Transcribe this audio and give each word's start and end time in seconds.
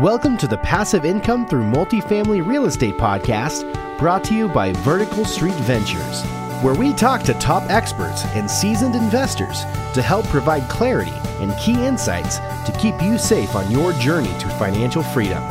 Welcome 0.00 0.38
to 0.38 0.46
the 0.46 0.56
Passive 0.56 1.04
Income 1.04 1.46
Through 1.46 1.64
Multifamily 1.64 2.46
Real 2.46 2.64
Estate 2.64 2.96
podcast, 2.96 3.98
brought 3.98 4.24
to 4.24 4.34
you 4.34 4.48
by 4.48 4.72
Vertical 4.72 5.26
Street 5.26 5.52
Ventures, 5.56 6.22
where 6.62 6.74
we 6.74 6.94
talk 6.94 7.22
to 7.24 7.34
top 7.34 7.64
experts 7.68 8.24
and 8.28 8.50
seasoned 8.50 8.94
investors 8.94 9.60
to 9.92 10.00
help 10.00 10.24
provide 10.28 10.66
clarity 10.70 11.12
and 11.40 11.54
key 11.58 11.84
insights 11.84 12.38
to 12.38 12.74
keep 12.80 12.94
you 13.02 13.18
safe 13.18 13.54
on 13.54 13.70
your 13.70 13.92
journey 13.92 14.32
to 14.38 14.48
financial 14.48 15.02
freedom. 15.02 15.42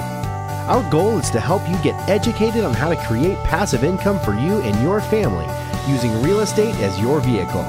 Our 0.67 0.81
goal 0.89 1.19
is 1.19 1.29
to 1.29 1.39
help 1.39 1.69
you 1.69 1.77
get 1.83 2.09
educated 2.09 2.63
on 2.63 2.73
how 2.73 2.89
to 2.89 3.05
create 3.05 3.37
passive 3.43 3.83
income 3.83 4.19
for 4.19 4.33
you 4.33 4.63
and 4.63 4.81
your 4.81 4.99
family 4.99 5.45
using 5.87 6.23
real 6.23 6.39
estate 6.39 6.73
as 6.77 6.99
your 6.99 7.19
vehicle. 7.19 7.67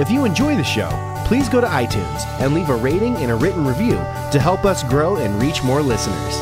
If 0.00 0.10
you 0.10 0.24
enjoy 0.24 0.56
the 0.56 0.64
show, 0.64 0.88
please 1.26 1.48
go 1.48 1.60
to 1.60 1.66
iTunes 1.66 2.24
and 2.40 2.54
leave 2.54 2.68
a 2.70 2.76
rating 2.76 3.16
and 3.16 3.32
a 3.32 3.34
written 3.34 3.66
review 3.66 3.96
to 4.30 4.38
help 4.38 4.64
us 4.64 4.84
grow 4.84 5.16
and 5.16 5.42
reach 5.42 5.60
more 5.64 5.82
listeners. 5.82 6.36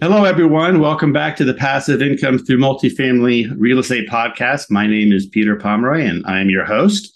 Hello, 0.00 0.22
everyone. 0.24 0.78
Welcome 0.78 1.12
back 1.12 1.36
to 1.36 1.44
the 1.44 1.54
Passive 1.54 2.00
Income 2.00 2.38
Through 2.38 2.58
Multifamily 2.58 3.52
Real 3.58 3.80
Estate 3.80 4.08
Podcast. 4.08 4.70
My 4.70 4.86
name 4.86 5.12
is 5.12 5.26
Peter 5.26 5.56
Pomeroy, 5.56 6.02
and 6.02 6.24
I'm 6.26 6.48
your 6.48 6.64
host. 6.64 7.12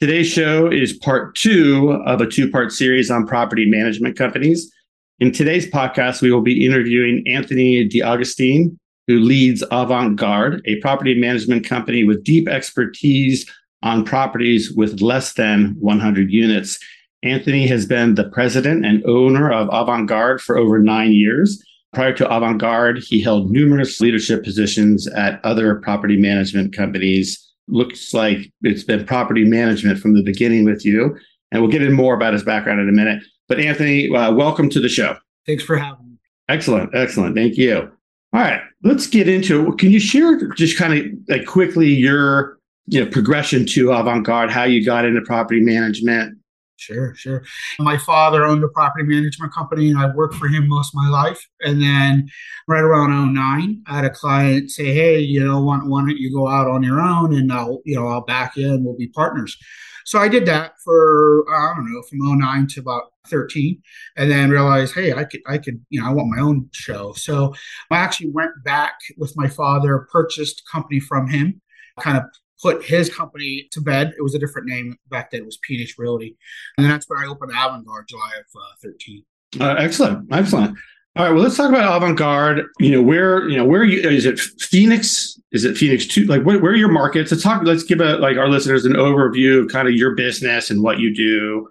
Today's 0.00 0.28
show 0.28 0.70
is 0.70 0.92
part 0.92 1.34
two 1.34 1.92
of 2.04 2.20
a 2.20 2.26
two 2.26 2.50
part 2.50 2.70
series 2.70 3.10
on 3.10 3.26
property 3.26 3.64
management 3.64 4.18
companies. 4.18 4.70
In 5.18 5.32
today's 5.32 5.66
podcast, 5.66 6.20
we 6.20 6.30
will 6.30 6.42
be 6.42 6.66
interviewing 6.66 7.24
Anthony 7.26 7.88
D'Agostine, 7.88 8.76
who 9.06 9.18
leads 9.18 9.64
Avant 9.70 10.16
Garde, 10.16 10.60
a 10.66 10.76
property 10.80 11.18
management 11.18 11.66
company 11.66 12.04
with 12.04 12.22
deep 12.22 12.48
expertise 12.48 13.50
on 13.82 14.04
properties 14.04 14.72
with 14.72 15.00
less 15.00 15.34
than 15.34 15.76
100 15.80 16.30
units. 16.30 16.78
Anthony 17.22 17.66
has 17.66 17.86
been 17.86 18.14
the 18.14 18.28
president 18.30 18.84
and 18.84 19.04
owner 19.06 19.52
of 19.52 19.68
Avant 19.72 20.08
Garde 20.08 20.40
for 20.40 20.56
over 20.56 20.78
nine 20.78 21.12
years. 21.12 21.62
Prior 21.92 22.12
to 22.14 22.34
Avant 22.34 22.58
Garde, 22.58 22.98
he 22.98 23.20
held 23.20 23.50
numerous 23.50 24.00
leadership 24.00 24.42
positions 24.42 25.06
at 25.08 25.44
other 25.44 25.76
property 25.76 26.16
management 26.16 26.74
companies. 26.74 27.38
Looks 27.68 28.12
like 28.12 28.50
it's 28.62 28.82
been 28.82 29.04
property 29.04 29.44
management 29.44 29.98
from 30.00 30.14
the 30.14 30.22
beginning 30.22 30.64
with 30.64 30.84
you. 30.84 31.16
And 31.52 31.60
we'll 31.60 31.70
get 31.70 31.82
in 31.82 31.92
more 31.92 32.14
about 32.14 32.32
his 32.32 32.42
background 32.42 32.80
in 32.80 32.88
a 32.88 32.92
minute. 32.92 33.22
But 33.46 33.60
Anthony, 33.60 34.14
uh, 34.14 34.32
welcome 34.32 34.70
to 34.70 34.80
the 34.80 34.88
show. 34.88 35.16
Thanks 35.46 35.62
for 35.62 35.76
having 35.76 36.08
me. 36.08 36.16
Excellent. 36.48 36.94
Excellent. 36.94 37.36
Thank 37.36 37.56
you. 37.56 37.90
All 38.34 38.40
right, 38.40 38.62
let's 38.82 39.06
get 39.06 39.28
into 39.28 39.68
it. 39.68 39.78
Can 39.78 39.90
you 39.90 40.00
share 40.00 40.48
just 40.52 40.78
kind 40.78 40.94
of 40.94 41.06
like 41.28 41.46
quickly 41.46 41.88
your 41.88 42.58
you 42.86 43.04
know 43.04 43.10
progression 43.10 43.64
to 43.66 43.92
avant-garde 43.92 44.50
how 44.50 44.64
you 44.64 44.84
got 44.84 45.04
into 45.04 45.20
property 45.22 45.60
management 45.60 46.36
Sure, 46.82 47.14
sure. 47.14 47.44
My 47.78 47.96
father 47.96 48.44
owned 48.44 48.64
a 48.64 48.68
property 48.68 49.04
management 49.04 49.52
company 49.54 49.88
and 49.88 49.98
I 49.98 50.06
worked 50.06 50.34
for 50.34 50.48
him 50.48 50.66
most 50.66 50.88
of 50.88 50.94
my 50.94 51.08
life. 51.08 51.46
And 51.60 51.80
then 51.80 52.28
right 52.66 52.82
around 52.82 53.34
09, 53.34 53.82
I 53.86 53.94
had 53.94 54.04
a 54.04 54.10
client 54.10 54.68
say, 54.68 54.92
Hey, 54.92 55.20
you 55.20 55.44
know, 55.44 55.62
why, 55.62 55.78
why 55.78 56.00
don't 56.00 56.16
you 56.16 56.32
go 56.34 56.48
out 56.48 56.66
on 56.66 56.82
your 56.82 57.00
own 57.00 57.34
and 57.34 57.52
I'll, 57.52 57.80
you 57.84 57.94
know, 57.94 58.08
I'll 58.08 58.24
back 58.24 58.56
you 58.56 58.72
and 58.72 58.84
we'll 58.84 58.96
be 58.96 59.08
partners. 59.08 59.56
So 60.04 60.18
I 60.18 60.26
did 60.26 60.44
that 60.46 60.72
for, 60.84 61.44
I 61.54 61.74
don't 61.76 61.92
know, 61.92 62.02
from 62.02 62.18
09 62.20 62.66
to 62.70 62.80
about 62.80 63.12
13 63.28 63.80
and 64.16 64.28
then 64.28 64.50
realized, 64.50 64.94
Hey, 64.94 65.12
I 65.12 65.22
could, 65.22 65.40
I 65.46 65.58
could, 65.58 65.84
you 65.90 66.00
know, 66.00 66.08
I 66.08 66.12
want 66.12 66.34
my 66.34 66.42
own 66.42 66.68
show. 66.72 67.12
So 67.12 67.54
I 67.92 67.98
actually 67.98 68.30
went 68.30 68.52
back 68.64 68.94
with 69.16 69.36
my 69.36 69.46
father, 69.46 70.08
purchased 70.10 70.62
company 70.70 70.98
from 70.98 71.28
him, 71.28 71.60
kind 72.00 72.18
of 72.18 72.24
put 72.62 72.84
his 72.84 73.12
company 73.12 73.68
to 73.72 73.80
bed. 73.80 74.14
It 74.16 74.22
was 74.22 74.34
a 74.34 74.38
different 74.38 74.68
name 74.68 74.96
back 75.10 75.30
then. 75.30 75.40
It 75.40 75.46
was 75.46 75.58
P&H 75.58 75.96
Realty. 75.98 76.36
And 76.78 76.88
that's 76.88 77.08
when 77.08 77.18
I 77.18 77.26
opened 77.26 77.50
Avant 77.50 77.84
Garde, 77.84 78.06
July 78.08 78.30
of 78.38 78.60
uh, 78.60 78.74
13. 78.82 79.24
Uh, 79.60 79.74
excellent. 79.78 80.32
Excellent. 80.32 80.78
All 81.14 81.26
right. 81.26 81.32
Well, 81.32 81.42
let's 81.42 81.58
talk 81.58 81.68
about 81.68 81.94
Avant 81.94 82.16
Garde. 82.16 82.64
You 82.80 82.90
know, 82.90 83.02
where, 83.02 83.46
you 83.46 83.58
know, 83.58 83.66
where 83.66 83.84
you, 83.84 84.00
is 84.08 84.24
it 84.24 84.40
Phoenix? 84.40 85.38
Is 85.52 85.66
it 85.66 85.76
Phoenix 85.76 86.06
two? 86.06 86.24
Like 86.24 86.42
where, 86.42 86.58
where 86.58 86.72
are 86.72 86.76
your 86.76 86.90
markets? 86.90 87.30
Let's 87.30 87.42
talk, 87.42 87.62
let's 87.64 87.82
give 87.82 88.00
a, 88.00 88.16
like 88.16 88.38
our 88.38 88.48
listeners 88.48 88.86
an 88.86 88.94
overview 88.94 89.62
of 89.62 89.68
kind 89.68 89.86
of 89.86 89.92
your 89.92 90.14
business 90.14 90.70
and 90.70 90.82
what 90.82 91.00
you 91.00 91.14
do. 91.14 91.68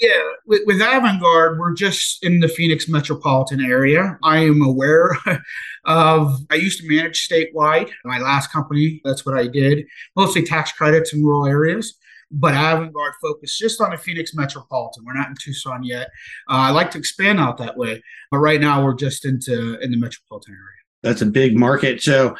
Yeah. 0.00 0.22
With, 0.46 0.62
with 0.64 0.80
Avant 0.80 1.20
Garde, 1.20 1.58
we're 1.58 1.74
just 1.74 2.24
in 2.24 2.40
the 2.40 2.48
Phoenix 2.48 2.88
metropolitan 2.88 3.62
area. 3.62 4.18
I 4.22 4.38
am 4.38 4.62
aware 4.62 5.10
of, 5.84 6.40
I 6.48 6.54
used 6.54 6.80
to 6.80 6.88
manage 6.88 7.28
statewide. 7.28 7.90
My 8.06 8.18
last 8.18 8.50
company, 8.50 9.02
that's 9.04 9.26
what 9.26 9.36
I 9.36 9.48
did, 9.48 9.84
mostly 10.16 10.44
tax 10.44 10.72
credits 10.72 11.12
in 11.12 11.22
rural 11.22 11.46
areas 11.46 11.98
but 12.30 12.52
Avant 12.54 12.92
Garde 12.92 13.14
focus 13.20 13.56
just 13.56 13.80
on 13.80 13.90
the 13.90 13.96
Phoenix 13.96 14.34
metropolitan. 14.34 15.04
We're 15.04 15.14
not 15.14 15.28
in 15.28 15.34
Tucson 15.40 15.82
yet. 15.82 16.08
Uh, 16.48 16.68
I 16.68 16.70
like 16.70 16.90
to 16.92 16.98
expand 16.98 17.40
out 17.40 17.58
that 17.58 17.76
way, 17.76 18.02
but 18.30 18.38
right 18.38 18.60
now 18.60 18.84
we're 18.84 18.94
just 18.94 19.24
into 19.24 19.78
in 19.80 19.90
the 19.90 19.96
metropolitan 19.96 20.54
area. 20.54 20.64
That's 21.02 21.22
a 21.22 21.26
big 21.26 21.56
market. 21.56 22.02
So, 22.02 22.36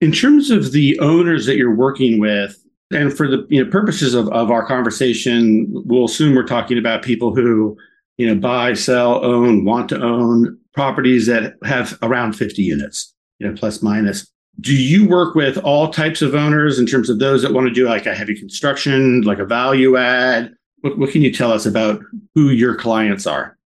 in 0.00 0.12
terms 0.12 0.50
of 0.50 0.72
the 0.72 0.98
owners 1.00 1.46
that 1.46 1.56
you're 1.56 1.74
working 1.74 2.20
with, 2.20 2.56
and 2.92 3.12
for 3.16 3.26
the 3.26 3.46
you 3.48 3.64
know 3.64 3.70
purposes 3.70 4.14
of, 4.14 4.28
of 4.28 4.50
our 4.50 4.66
conversation, 4.66 5.66
we'll 5.70 6.04
assume 6.04 6.34
we're 6.34 6.46
talking 6.46 6.78
about 6.78 7.02
people 7.02 7.34
who 7.34 7.76
you 8.18 8.26
know 8.26 8.40
buy, 8.40 8.74
sell, 8.74 9.24
own, 9.24 9.64
want 9.64 9.88
to 9.88 10.00
own 10.00 10.58
properties 10.74 11.26
that 11.26 11.54
have 11.64 11.98
around 12.02 12.34
50 12.34 12.62
units, 12.62 13.14
you 13.38 13.48
know, 13.48 13.54
plus 13.54 13.82
minus 13.82 14.30
do 14.60 14.74
you 14.74 15.06
work 15.06 15.34
with 15.34 15.58
all 15.58 15.90
types 15.90 16.22
of 16.22 16.34
owners 16.34 16.78
in 16.78 16.86
terms 16.86 17.10
of 17.10 17.18
those 17.18 17.42
that 17.42 17.52
want 17.52 17.66
to 17.68 17.74
do 17.74 17.86
like 17.86 18.06
a 18.06 18.14
heavy 18.14 18.34
construction, 18.34 19.20
like 19.22 19.38
a 19.38 19.44
value 19.44 19.96
add? 19.96 20.54
What, 20.80 20.98
what 20.98 21.10
can 21.10 21.22
you 21.22 21.32
tell 21.32 21.52
us 21.52 21.66
about 21.66 22.00
who 22.34 22.50
your 22.50 22.74
clients 22.74 23.26
are? 23.26 23.58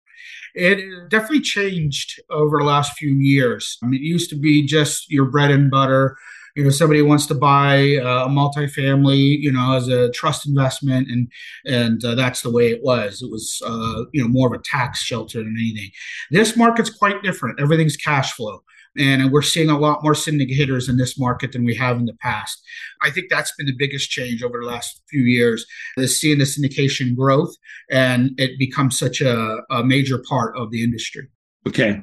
It 0.56 1.10
definitely 1.10 1.42
changed 1.42 2.20
over 2.32 2.58
the 2.58 2.66
last 2.66 2.98
few 2.98 3.14
years. 3.14 3.78
I 3.84 3.86
mean, 3.86 4.02
it 4.02 4.06
used 4.06 4.30
to 4.32 4.36
be 4.36 4.66
just 4.66 5.10
your 5.12 5.26
bread 5.26 5.52
and 5.52 5.70
butter. 5.70 6.18
You 6.56 6.64
know, 6.64 6.72
somebody 6.72 7.04
wants 7.04 7.28
to 7.28 7.36
buy 7.36 7.98
uh, 7.98 8.26
a 8.26 8.28
multifamily, 8.28 9.40
you 9.40 9.52
know, 9.52 9.76
as 9.76 9.88
a 9.88 10.10
trust 10.10 10.48
investment, 10.48 11.08
and 11.08 11.32
and 11.66 12.04
uh, 12.04 12.16
that's 12.16 12.42
the 12.42 12.52
way 12.52 12.72
it 12.72 12.82
was. 12.84 13.22
It 13.22 13.30
was, 13.30 13.62
uh, 13.64 14.06
you 14.12 14.22
know, 14.22 14.28
more 14.28 14.48
of 14.48 14.60
a 14.60 14.64
tax 14.64 15.02
shelter 15.02 15.38
than 15.38 15.56
anything. 15.58 15.92
This 16.32 16.58
market's 16.58 16.90
quite 16.90 17.22
different. 17.22 17.62
Everything's 17.62 17.96
cash 17.96 18.34
flow. 18.34 18.64
And 18.98 19.32
we're 19.32 19.42
seeing 19.42 19.70
a 19.70 19.78
lot 19.78 20.04
more 20.04 20.14
syndicators 20.14 20.90
in 20.90 20.98
this 20.98 21.18
market 21.18 21.52
than 21.52 21.64
we 21.64 21.76
have 21.76 21.98
in 21.98 22.06
the 22.06 22.16
past. 22.16 22.62
I 23.02 23.10
think 23.10 23.28
that's 23.30 23.54
been 23.56 23.68
the 23.68 23.76
biggest 23.78 24.10
change 24.10 24.44
over 24.44 24.60
the 24.60 24.68
last 24.68 25.02
few 25.10 25.22
years 25.22 25.66
is 25.98 26.20
seeing 26.20 26.40
the 26.40 26.46
syndication 26.46 27.16
growth 27.16 27.56
and 27.90 28.32
it 28.38 28.58
becomes 28.58 28.98
such 28.98 29.22
a, 29.22 29.60
a 29.70 29.84
major 29.84 30.22
part 30.28 30.58
of 30.58 30.72
the 30.72 30.84
industry. 30.84 31.28
Okay. 31.68 32.02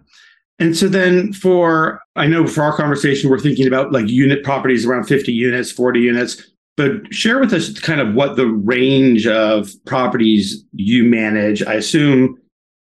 And 0.59 0.77
so 0.77 0.89
then 0.89 1.33
for, 1.33 2.01
I 2.15 2.27
know 2.27 2.47
for 2.47 2.63
our 2.63 2.75
conversation, 2.75 3.29
we're 3.29 3.39
thinking 3.39 3.67
about 3.67 3.93
like 3.93 4.09
unit 4.09 4.43
properties 4.43 4.87
around 4.87 5.05
50 5.05 5.33
units, 5.33 5.71
40 5.71 6.01
units, 6.01 6.51
but 6.77 7.13
share 7.13 7.39
with 7.39 7.53
us 7.53 7.79
kind 7.79 8.01
of 8.01 8.15
what 8.15 8.37
the 8.37 8.47
range 8.47 9.27
of 9.27 9.71
properties 9.85 10.65
you 10.73 11.05
manage. 11.05 11.63
I 11.63 11.75
assume 11.75 12.39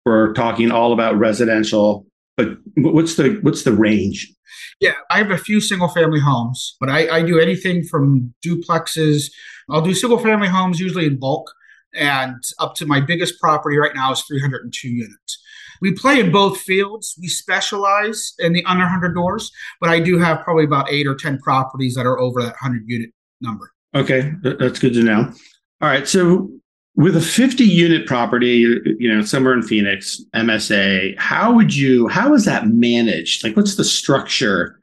we're 0.04 0.32
talking 0.32 0.70
all 0.70 0.92
about 0.92 1.18
residential 1.18 2.06
but 2.36 2.48
what's 2.76 3.16
the 3.16 3.38
what's 3.42 3.62
the 3.62 3.72
range? 3.72 4.32
Yeah, 4.80 4.94
I 5.10 5.18
have 5.18 5.30
a 5.30 5.38
few 5.38 5.60
single 5.60 5.88
family 5.88 6.20
homes, 6.20 6.76
but 6.80 6.88
I, 6.88 7.08
I 7.18 7.22
do 7.22 7.38
anything 7.38 7.84
from 7.84 8.34
duplexes. 8.44 9.30
I'll 9.70 9.82
do 9.82 9.94
single 9.94 10.18
family 10.18 10.48
homes 10.48 10.80
usually 10.80 11.06
in 11.06 11.18
bulk, 11.18 11.50
and 11.94 12.42
up 12.58 12.74
to 12.76 12.86
my 12.86 13.00
biggest 13.00 13.40
property 13.40 13.76
right 13.76 13.94
now 13.94 14.12
is 14.12 14.22
302 14.22 14.88
units. 14.88 15.38
We 15.80 15.92
play 15.92 16.20
in 16.20 16.30
both 16.30 16.60
fields. 16.60 17.16
We 17.20 17.28
specialize 17.28 18.34
in 18.38 18.52
the 18.52 18.64
under 18.64 18.84
100 18.84 19.14
doors, 19.14 19.50
but 19.80 19.90
I 19.90 19.98
do 19.98 20.18
have 20.18 20.42
probably 20.42 20.64
about 20.64 20.90
eight 20.90 21.06
or 21.06 21.16
10 21.16 21.38
properties 21.38 21.94
that 21.94 22.06
are 22.06 22.18
over 22.20 22.40
that 22.40 22.56
100 22.60 22.84
unit 22.86 23.10
number. 23.40 23.72
Okay, 23.94 24.32
that's 24.42 24.78
good 24.78 24.94
to 24.94 25.02
know. 25.02 25.32
All 25.80 25.88
right, 25.88 26.06
so 26.06 26.48
with 26.94 27.16
a 27.16 27.20
50 27.20 27.64
unit 27.64 28.06
property 28.06 28.66
you 28.98 29.12
know 29.12 29.22
somewhere 29.22 29.54
in 29.54 29.62
phoenix 29.62 30.20
msa 30.34 31.18
how 31.18 31.52
would 31.52 31.74
you 31.74 32.08
how 32.08 32.34
is 32.34 32.44
that 32.44 32.66
managed? 32.66 33.44
Like 33.44 33.56
what's 33.56 33.76
the 33.76 33.84
structure? 33.84 34.78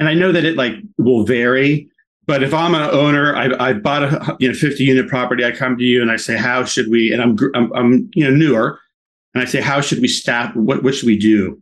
And 0.00 0.08
i 0.08 0.14
know 0.14 0.32
that 0.32 0.44
it 0.44 0.56
like 0.56 0.74
will 0.98 1.24
vary 1.24 1.88
but 2.26 2.42
if 2.42 2.52
i'm 2.52 2.74
an 2.74 2.90
owner 2.90 3.34
i, 3.36 3.68
I 3.68 3.72
bought 3.72 4.02
a 4.02 4.36
you 4.40 4.48
know 4.48 4.54
50 4.54 4.84
unit 4.84 5.08
property 5.08 5.44
i 5.44 5.52
come 5.52 5.78
to 5.78 5.84
you 5.84 6.02
and 6.02 6.10
i 6.10 6.16
say 6.16 6.36
how 6.36 6.64
should 6.64 6.90
we 6.90 7.12
and 7.12 7.22
i'm 7.22 7.36
i'm, 7.54 7.72
I'm 7.72 8.10
you 8.14 8.24
know 8.24 8.34
newer 8.34 8.78
and 9.34 9.42
i 9.42 9.46
say 9.46 9.60
how 9.60 9.80
should 9.80 10.00
we 10.00 10.08
staff 10.08 10.54
what, 10.54 10.82
what 10.82 10.94
should 10.94 11.06
we 11.06 11.18
do? 11.18 11.60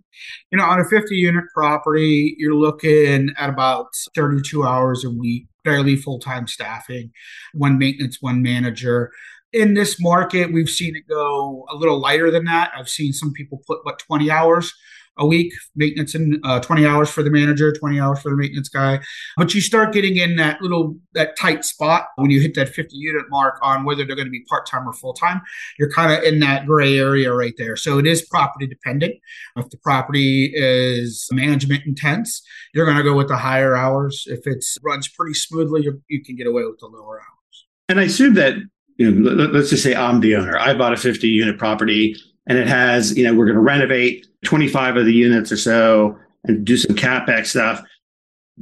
You 0.50 0.58
know 0.58 0.64
on 0.64 0.80
a 0.80 0.84
50 0.84 1.14
unit 1.14 1.44
property 1.54 2.34
you're 2.38 2.54
looking 2.54 3.30
at 3.38 3.50
about 3.50 3.88
32 4.14 4.64
hours 4.64 5.04
a 5.04 5.10
week 5.10 5.46
barely 5.64 5.94
full-time 5.94 6.48
staffing 6.48 7.12
one 7.52 7.78
maintenance 7.78 8.18
one 8.20 8.42
manager 8.42 9.12
in 9.52 9.74
this 9.74 10.00
market, 10.00 10.52
we've 10.52 10.70
seen 10.70 10.96
it 10.96 11.06
go 11.08 11.66
a 11.70 11.76
little 11.76 12.00
lighter 12.00 12.30
than 12.30 12.44
that. 12.44 12.72
I've 12.76 12.88
seen 12.88 13.12
some 13.12 13.32
people 13.32 13.62
put 13.66 13.84
what 13.84 13.98
20 13.98 14.30
hours 14.30 14.72
a 15.18 15.26
week, 15.26 15.52
maintenance 15.76 16.14
and 16.14 16.38
uh, 16.42 16.58
20 16.60 16.86
hours 16.86 17.10
for 17.10 17.22
the 17.22 17.30
manager, 17.30 17.72
20 17.72 18.00
hours 18.00 18.20
for 18.20 18.30
the 18.30 18.36
maintenance 18.36 18.68
guy. 18.68 18.98
But 19.36 19.54
you 19.54 19.60
start 19.60 19.92
getting 19.92 20.16
in 20.16 20.36
that 20.36 20.62
little, 20.62 20.96
that 21.12 21.36
tight 21.38 21.64
spot 21.64 22.06
when 22.16 22.30
you 22.30 22.40
hit 22.40 22.54
that 22.54 22.70
50 22.70 22.96
unit 22.96 23.26
mark 23.28 23.58
on 23.62 23.84
whether 23.84 24.04
they're 24.04 24.16
going 24.16 24.26
to 24.26 24.32
be 24.32 24.44
part 24.48 24.66
time 24.66 24.88
or 24.88 24.92
full 24.94 25.12
time. 25.12 25.42
You're 25.78 25.90
kind 25.90 26.12
of 26.12 26.24
in 26.24 26.40
that 26.40 26.66
gray 26.66 26.98
area 26.98 27.32
right 27.32 27.54
there. 27.58 27.76
So 27.76 27.98
it 27.98 28.06
is 28.06 28.22
property 28.22 28.66
dependent. 28.66 29.14
If 29.56 29.68
the 29.68 29.76
property 29.78 30.50
is 30.54 31.28
management 31.30 31.84
intense, 31.86 32.42
you're 32.72 32.86
going 32.86 32.96
to 32.96 33.02
go 33.02 33.14
with 33.14 33.28
the 33.28 33.36
higher 33.36 33.76
hours. 33.76 34.24
If 34.26 34.46
it 34.46 34.64
runs 34.82 35.08
pretty 35.08 35.34
smoothly, 35.34 35.86
you 36.08 36.24
can 36.24 36.36
get 36.36 36.46
away 36.46 36.64
with 36.64 36.78
the 36.80 36.86
lower 36.86 37.20
hours. 37.20 37.66
And 37.88 38.00
I 38.00 38.04
assume 38.04 38.34
that, 38.34 38.54
you 38.96 39.10
know, 39.10 39.30
let's 39.30 39.70
just 39.70 39.82
say 39.82 39.94
I'm 39.94 40.20
the 40.20 40.36
owner. 40.36 40.58
I 40.58 40.74
bought 40.74 40.92
a 40.92 40.96
50 40.96 41.28
unit 41.28 41.58
property 41.58 42.16
and 42.46 42.58
it 42.58 42.66
has, 42.66 43.16
you 43.16 43.24
know, 43.24 43.34
we're 43.34 43.46
going 43.46 43.56
to 43.56 43.62
renovate 43.62 44.26
25 44.44 44.96
of 44.96 45.06
the 45.06 45.12
units 45.12 45.52
or 45.52 45.56
so 45.56 46.18
and 46.44 46.64
do 46.64 46.76
some 46.76 46.96
capex 46.96 47.46
stuff. 47.46 47.82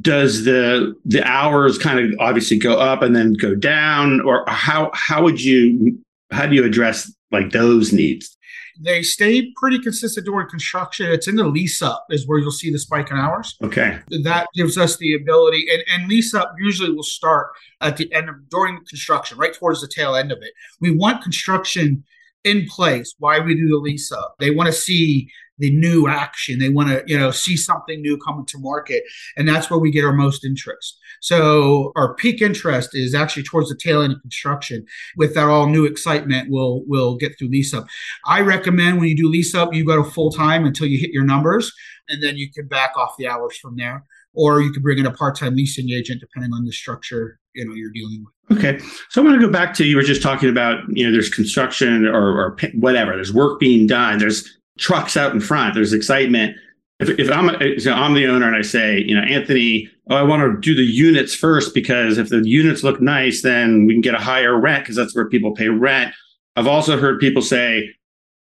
Does 0.01 0.45
the 0.45 0.95
the 1.05 1.23
hours 1.25 1.77
kind 1.77 1.99
of 1.99 2.19
obviously 2.21 2.59
go 2.59 2.79
up 2.79 3.03
and 3.03 3.15
then 3.15 3.33
go 3.33 3.57
down, 3.57 4.21
or 4.21 4.45
how 4.47 4.91
how 4.95 5.23
would 5.23 5.43
you 5.43 5.99
how 6.31 6.47
do 6.47 6.55
you 6.55 6.65
address 6.65 7.13
like 7.33 7.51
those 7.51 7.93
needs? 7.93 8.37
They 8.79 9.03
stay 9.03 9.53
pretty 9.57 9.79
consistent 9.79 10.27
during 10.27 10.49
construction. 10.49 11.11
It's 11.11 11.29
in 11.29 11.37
the 11.37 11.45
lease 11.45 11.83
up 11.83 12.07
is 12.11 12.27
where 12.27 12.39
you'll 12.39 12.51
see 12.51 12.71
the 12.71 12.79
spike 12.79 13.11
in 13.11 13.17
hours. 13.17 13.57
Okay. 13.63 13.99
That 14.23 14.49
gives 14.55 14.79
us 14.79 14.97
the 14.97 15.15
ability, 15.15 15.67
and, 15.73 15.83
and 15.93 16.09
lease 16.09 16.35
up 16.35 16.55
usually 16.59 16.93
will 16.93 17.03
start 17.03 17.51
at 17.81 17.97
the 17.97 18.13
end 18.13 18.29
of 18.29 18.49
during 18.49 18.79
construction, 18.89 19.39
right 19.39 19.55
towards 19.55 19.81
the 19.81 19.89
tail 19.89 20.15
end 20.15 20.33
of 20.33 20.39
it. 20.43 20.53
We 20.81 20.91
want 20.91 21.23
construction 21.23 22.05
in 22.45 22.67
place 22.67 23.15
why 23.19 23.39
we 23.39 23.55
do 23.55 23.69
the 23.69 23.77
lease 23.77 24.11
up 24.11 24.35
they 24.39 24.51
want 24.51 24.67
to 24.67 24.73
see 24.73 25.31
the 25.61 25.71
new 25.71 26.09
action. 26.09 26.59
They 26.59 26.69
want 26.69 26.89
to 26.89 27.03
you 27.07 27.19
know 27.19 27.31
see 27.31 27.57
something 27.57 28.03
new 28.03 28.19
coming 28.19 28.47
to 28.47 28.59
market 28.59 29.05
and 29.37 29.49
that's 29.49 29.71
where 29.71 29.79
we 29.79 29.91
get 29.91 30.05
our 30.05 30.13
most 30.13 30.45
interest. 30.45 30.99
So 31.21 31.93
our 31.97 32.15
peak 32.15 32.43
interest 32.43 32.91
is 32.95 33.15
actually 33.15 33.45
towards 33.45 33.69
the 33.69 33.77
tail 33.77 34.03
end 34.03 34.15
of 34.15 34.21
construction. 34.23 34.85
With 35.17 35.35
that 35.35 35.49
all 35.49 35.67
new 35.67 35.85
excitement 35.85 36.51
we'll 36.51 36.83
we'll 36.87 37.17
get 37.17 37.39
through 37.39 37.51
lease 37.51 37.73
up. 37.73 37.87
I 38.27 38.41
recommend 38.41 38.99
when 38.99 39.09
you 39.09 39.17
do 39.17 39.29
lease 39.29 39.55
up 39.55 39.73
you 39.73 39.85
go 39.85 40.03
to 40.03 40.11
full 40.11 40.33
time 40.33 40.67
until 40.67 40.87
you 40.87 40.99
hit 40.99 41.11
your 41.11 41.25
numbers 41.25 41.73
and 42.09 42.23
then 42.23 42.37
you 42.37 42.51
can 42.51 42.67
back 42.67 42.97
off 42.97 43.15
the 43.19 43.29
hours 43.29 43.57
from 43.57 43.77
there. 43.77 44.05
Or 44.33 44.61
you 44.61 44.73
could 44.73 44.85
bring 44.85 44.99
in 44.99 45.07
a 45.07 45.13
part-time 45.13 45.57
leasing 45.57 45.91
agent 45.91 46.21
depending 46.21 46.53
on 46.53 46.65
the 46.65 46.71
structure 46.71 47.41
you 47.55 47.65
know 47.65 47.75
you're 47.75 47.91
dealing 47.91 48.25
with. 48.25 48.59
Okay. 48.59 48.79
So 49.09 49.21
I'm 49.21 49.27
going 49.27 49.39
to 49.39 49.47
go 49.47 49.53
back 49.53 49.75
to 49.75 49.85
you 49.85 49.97
were 49.97 50.03
just 50.03 50.23
talking 50.23 50.49
about 50.49 50.83
you 50.89 51.05
know 51.05 51.13
there's 51.13 51.31
construction 51.31 52.07
or, 52.07 52.41
or 52.41 52.57
whatever. 52.75 53.15
There's 53.15 53.33
work 53.33 53.61
being 53.61 53.87
done. 53.87 54.19
There's 54.19 54.59
trucks 54.81 55.17
out 55.17 55.33
in 55.33 55.41
front 55.41 55.75
there's 55.75 55.93
excitement 55.93 56.57
if, 57.01 57.09
if 57.19 57.33
I'm, 57.33 57.49
a, 57.49 57.79
so 57.79 57.93
I'm 57.93 58.15
the 58.15 58.27
owner 58.27 58.47
and 58.47 58.55
I 58.55 58.61
say, 58.61 58.99
you 58.99 59.15
know, 59.15 59.23
Anthony, 59.23 59.89
oh, 60.11 60.17
I 60.17 60.23
want 60.23 60.43
to 60.43 60.61
do 60.61 60.75
the 60.77 60.85
units 60.85 61.35
first 61.35 61.75
because 61.75 62.19
if 62.19 62.29
the 62.29 62.47
units 62.47 62.85
look 62.85 63.01
nice, 63.01 63.43
then 63.43 63.87
we 63.87 63.95
can 63.95 64.03
get 64.03 64.15
a 64.15 64.19
higher 64.19 64.61
rent 64.61 64.85
because 64.85 64.97
that's 64.97 65.17
where 65.17 65.29
people 65.29 65.53
pay 65.53 65.69
rent. 65.69 66.15
I've 66.57 66.67
also 66.67 66.99
heard 66.99 67.19
people 67.19 67.41
say, 67.41 67.89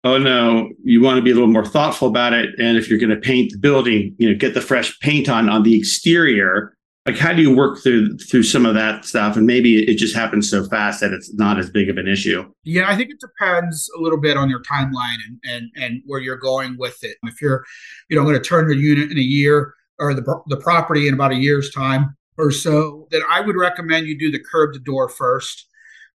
oh 0.04 0.16
no, 0.16 0.70
you 0.82 1.02
want 1.02 1.18
to 1.18 1.22
be 1.22 1.30
a 1.30 1.34
little 1.34 1.50
more 1.50 1.66
thoughtful 1.66 2.08
about 2.08 2.32
it. 2.32 2.50
And 2.58 2.78
if 2.78 2.88
you're 2.88 2.98
going 2.98 3.10
to 3.10 3.16
paint 3.16 3.52
the 3.52 3.58
building, 3.58 4.14
you 4.18 4.30
know, 4.30 4.36
get 4.36 4.54
the 4.54 4.60
fresh 4.62 4.98
paint 5.00 5.28
on 5.28 5.50
on 5.50 5.62
the 5.62 5.76
exterior. 5.76 6.75
Like, 7.06 7.16
how 7.16 7.32
do 7.32 7.40
you 7.40 7.54
work 7.54 7.78
through 7.82 8.18
through 8.18 8.42
some 8.42 8.66
of 8.66 8.74
that 8.74 9.04
stuff? 9.04 9.36
And 9.36 9.46
maybe 9.46 9.88
it 9.88 9.96
just 9.96 10.14
happens 10.14 10.50
so 10.50 10.64
fast 10.66 11.00
that 11.00 11.12
it's 11.12 11.32
not 11.34 11.58
as 11.58 11.70
big 11.70 11.88
of 11.88 11.98
an 11.98 12.08
issue. 12.08 12.44
Yeah, 12.64 12.90
I 12.90 12.96
think 12.96 13.10
it 13.10 13.20
depends 13.20 13.88
a 13.96 14.00
little 14.00 14.20
bit 14.20 14.36
on 14.36 14.50
your 14.50 14.62
timeline 14.62 15.16
and 15.28 15.38
and 15.44 15.70
and 15.76 16.02
where 16.04 16.20
you're 16.20 16.36
going 16.36 16.76
with 16.78 17.02
it. 17.04 17.16
If 17.22 17.40
you're, 17.40 17.64
you 18.08 18.16
know, 18.16 18.24
going 18.24 18.34
to 18.34 18.42
turn 18.42 18.66
the 18.66 18.76
unit 18.76 19.12
in 19.12 19.18
a 19.18 19.22
year 19.22 19.74
or 20.00 20.14
the 20.14 20.42
the 20.48 20.56
property 20.56 21.06
in 21.06 21.14
about 21.14 21.30
a 21.30 21.36
year's 21.36 21.70
time 21.70 22.16
or 22.38 22.50
so, 22.50 23.06
then 23.12 23.22
I 23.30 23.40
would 23.40 23.56
recommend 23.56 24.08
you 24.08 24.18
do 24.18 24.32
the 24.32 24.42
curb 24.42 24.74
to 24.74 24.80
door 24.80 25.08
first. 25.08 25.68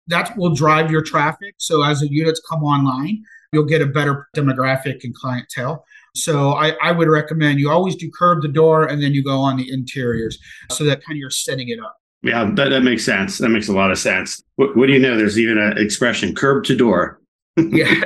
That 0.07 0.35
will 0.37 0.53
drive 0.53 0.91
your 0.91 1.01
traffic. 1.01 1.55
So 1.57 1.83
as 1.83 2.01
the 2.01 2.11
units 2.11 2.41
come 2.49 2.63
online, 2.63 3.23
you'll 3.53 3.65
get 3.65 3.81
a 3.81 3.85
better 3.85 4.27
demographic 4.35 5.03
and 5.03 5.15
clientele. 5.15 5.85
So 6.13 6.51
I, 6.51 6.75
I 6.81 6.91
would 6.91 7.07
recommend 7.07 7.59
you 7.59 7.69
always 7.69 7.95
do 7.95 8.11
curb 8.11 8.41
the 8.41 8.47
door 8.47 8.85
and 8.85 9.01
then 9.01 9.13
you 9.13 9.23
go 9.23 9.39
on 9.39 9.57
the 9.57 9.71
interiors 9.71 10.37
so 10.69 10.83
that 10.83 11.03
kind 11.03 11.15
of 11.15 11.17
you're 11.17 11.29
setting 11.29 11.69
it 11.69 11.79
up. 11.79 11.97
Yeah, 12.23 12.51
that, 12.53 12.69
that 12.69 12.81
makes 12.81 13.03
sense. 13.03 13.37
That 13.39 13.49
makes 13.49 13.67
a 13.67 13.73
lot 13.73 13.91
of 13.91 13.97
sense. 13.97 14.41
What, 14.55 14.75
what 14.75 14.87
do 14.87 14.93
you 14.93 14.99
know? 14.99 15.17
There's 15.17 15.39
even 15.39 15.57
an 15.57 15.77
expression 15.77 16.35
curb 16.35 16.65
to 16.65 16.75
door. 16.75 17.21
yeah. 17.57 18.03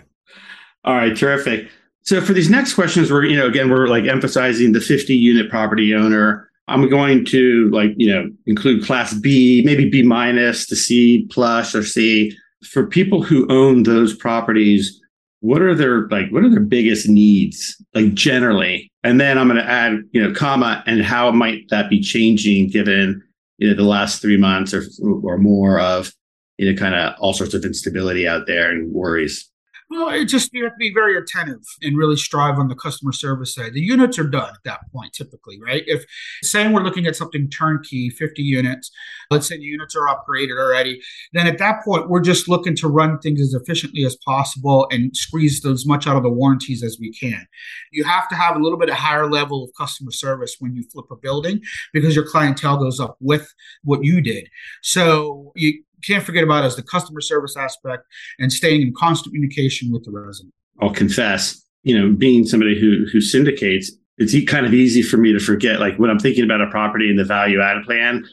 All 0.86 0.96
right, 0.96 1.16
terrific. 1.16 1.70
So 2.04 2.22
for 2.22 2.32
these 2.32 2.50
next 2.50 2.76
questions, 2.76 3.12
we're, 3.12 3.26
you 3.26 3.36
know, 3.36 3.48
again, 3.48 3.70
we're 3.70 3.88
like 3.88 4.06
emphasizing 4.06 4.72
the 4.72 4.80
50 4.80 5.14
unit 5.14 5.50
property 5.50 5.94
owner. 5.94 6.50
I'm 6.70 6.90
going 6.90 7.26
to 7.26 7.70
like, 7.72 7.92
you 7.98 8.14
know, 8.14 8.30
include 8.46 8.86
class 8.86 9.14
B, 9.14 9.62
maybe 9.66 9.90
B 9.90 10.04
minus 10.04 10.66
to 10.68 10.76
C 10.76 11.28
plus 11.30 11.76
or 11.76 11.84
C 11.84 12.34
for 12.66 12.86
people 12.88 13.22
who 13.22 13.46
own 13.50 13.84
those 13.84 14.16
properties, 14.16 15.02
what 15.42 15.62
are 15.62 15.76
their 15.76 16.08
like 16.08 16.30
what 16.32 16.44
are 16.44 16.50
their 16.50 16.60
biggest 16.60 17.08
needs 17.08 17.76
like 17.94 18.14
generally? 18.14 18.92
And 19.04 19.22
then 19.22 19.38
i'm 19.38 19.48
going 19.48 19.62
to 19.62 19.70
add 19.70 20.00
you 20.12 20.22
know 20.22 20.34
comma 20.34 20.84
and 20.86 21.02
how 21.02 21.32
might 21.32 21.70
that 21.70 21.90
be 21.90 22.02
changing 22.02 22.70
given 22.70 23.22
you 23.58 23.70
know 23.70 23.76
the 23.76 23.84
last 23.84 24.22
three 24.22 24.38
months 24.38 24.74
or 24.74 24.84
or 25.24 25.38
more 25.38 25.80
of 25.80 26.12
you 26.58 26.72
know 26.72 26.78
kind 26.78 26.96
of 26.96 27.16
all 27.20 27.34
sorts 27.34 27.54
of 27.54 27.64
instability 27.64 28.28
out 28.28 28.48
there 28.48 28.70
and 28.72 28.92
worries 28.92 29.50
well, 29.90 30.10
it 30.10 30.26
just 30.26 30.54
you 30.54 30.64
have 30.66 30.74
to 30.74 30.78
be 30.78 30.94
very 30.94 31.18
attentive 31.18 31.62
and 31.82 31.98
really 31.98 32.18
strive 32.18 32.60
on 32.60 32.68
the 32.68 32.76
customer 32.76 33.14
service 33.14 33.56
side. 33.56 33.74
The 33.74 33.82
units 33.82 34.20
are 34.20 34.28
done 34.28 34.50
at 34.50 34.64
that 34.66 34.82
point, 34.92 35.14
typically, 35.14 35.60
right? 35.62 35.84
If 35.88 36.06
saying 36.42 36.74
we're 36.74 36.84
looking 36.84 37.08
at 37.08 37.16
something 37.16 37.50
turnkey, 37.50 38.10
50 38.10 38.42
units, 38.42 38.92
let's 39.32 39.48
say 39.48 39.58
the 39.58 39.64
units 39.64 39.96
are 39.96 40.08
upgraded 40.08 40.60
already, 40.60 41.02
then 41.32 41.48
at 41.48 41.58
that 41.60 41.84
point 41.86 42.10
we're 42.10 42.22
just 42.22 42.50
looking 42.50 42.76
to 42.78 42.88
run 42.90 43.20
things 43.20 43.40
as 43.42 43.54
efficiently 43.54 44.04
as 44.04 44.18
possible 44.18 44.88
and 44.92 45.16
squeeze 45.16 45.66
as 45.66 45.86
much 45.86 46.06
out 46.06 46.18
of 46.18 46.24
the 46.24 46.30
warranties 46.30 46.84
as 46.84 46.98
we 47.00 47.14
can. 47.14 47.48
You 47.92 48.04
have 48.04 48.28
to 48.30 48.36
have 48.36 48.58
a 48.58 48.60
little 48.60 48.78
bit 48.78 48.90
of 48.90 48.96
higher 48.96 49.30
level 49.30 49.64
of 49.64 49.70
customer 49.78 50.12
service 50.12 50.58
when 50.60 50.76
you 50.76 50.84
flip 50.92 51.06
a 51.12 51.16
building 51.16 51.62
because 51.94 52.16
your 52.16 52.28
clientele 52.28 52.78
goes 52.78 53.00
up 53.00 53.16
with 53.22 53.54
what 53.84 54.04
you 54.04 54.20
did. 54.20 54.50
So 54.82 55.54
you 55.56 55.84
can't 56.04 56.24
forget 56.24 56.44
about 56.44 56.66
is 56.66 56.76
the 56.76 56.84
customer 56.84 57.22
service 57.22 57.56
aspect 57.58 58.06
and 58.40 58.52
staying 58.52 58.82
in 58.82 58.94
constant 58.94 59.34
communication 59.34 59.92
with 59.92 60.04
the 60.04 60.12
resident. 60.12 60.54
I'll 60.82 60.94
confess, 60.94 61.64
you 61.84 61.98
know, 61.98 62.14
being 62.14 62.46
somebody 62.46 62.80
who 62.80 63.06
who 63.12 63.22
syndicates, 63.22 63.92
it's 64.18 64.36
kind 64.50 64.66
of 64.66 64.74
easy 64.74 65.02
for 65.02 65.18
me 65.18 65.34
to 65.34 65.40
forget. 65.40 65.80
Like 65.80 65.98
when 65.98 66.10
I'm 66.10 66.20
thinking 66.20 66.44
about 66.44 66.62
a 66.62 66.68
property 66.68 67.10
and 67.10 67.18
the 67.18 67.24
value 67.24 67.62
add 67.62 67.84
plan, 67.84 68.26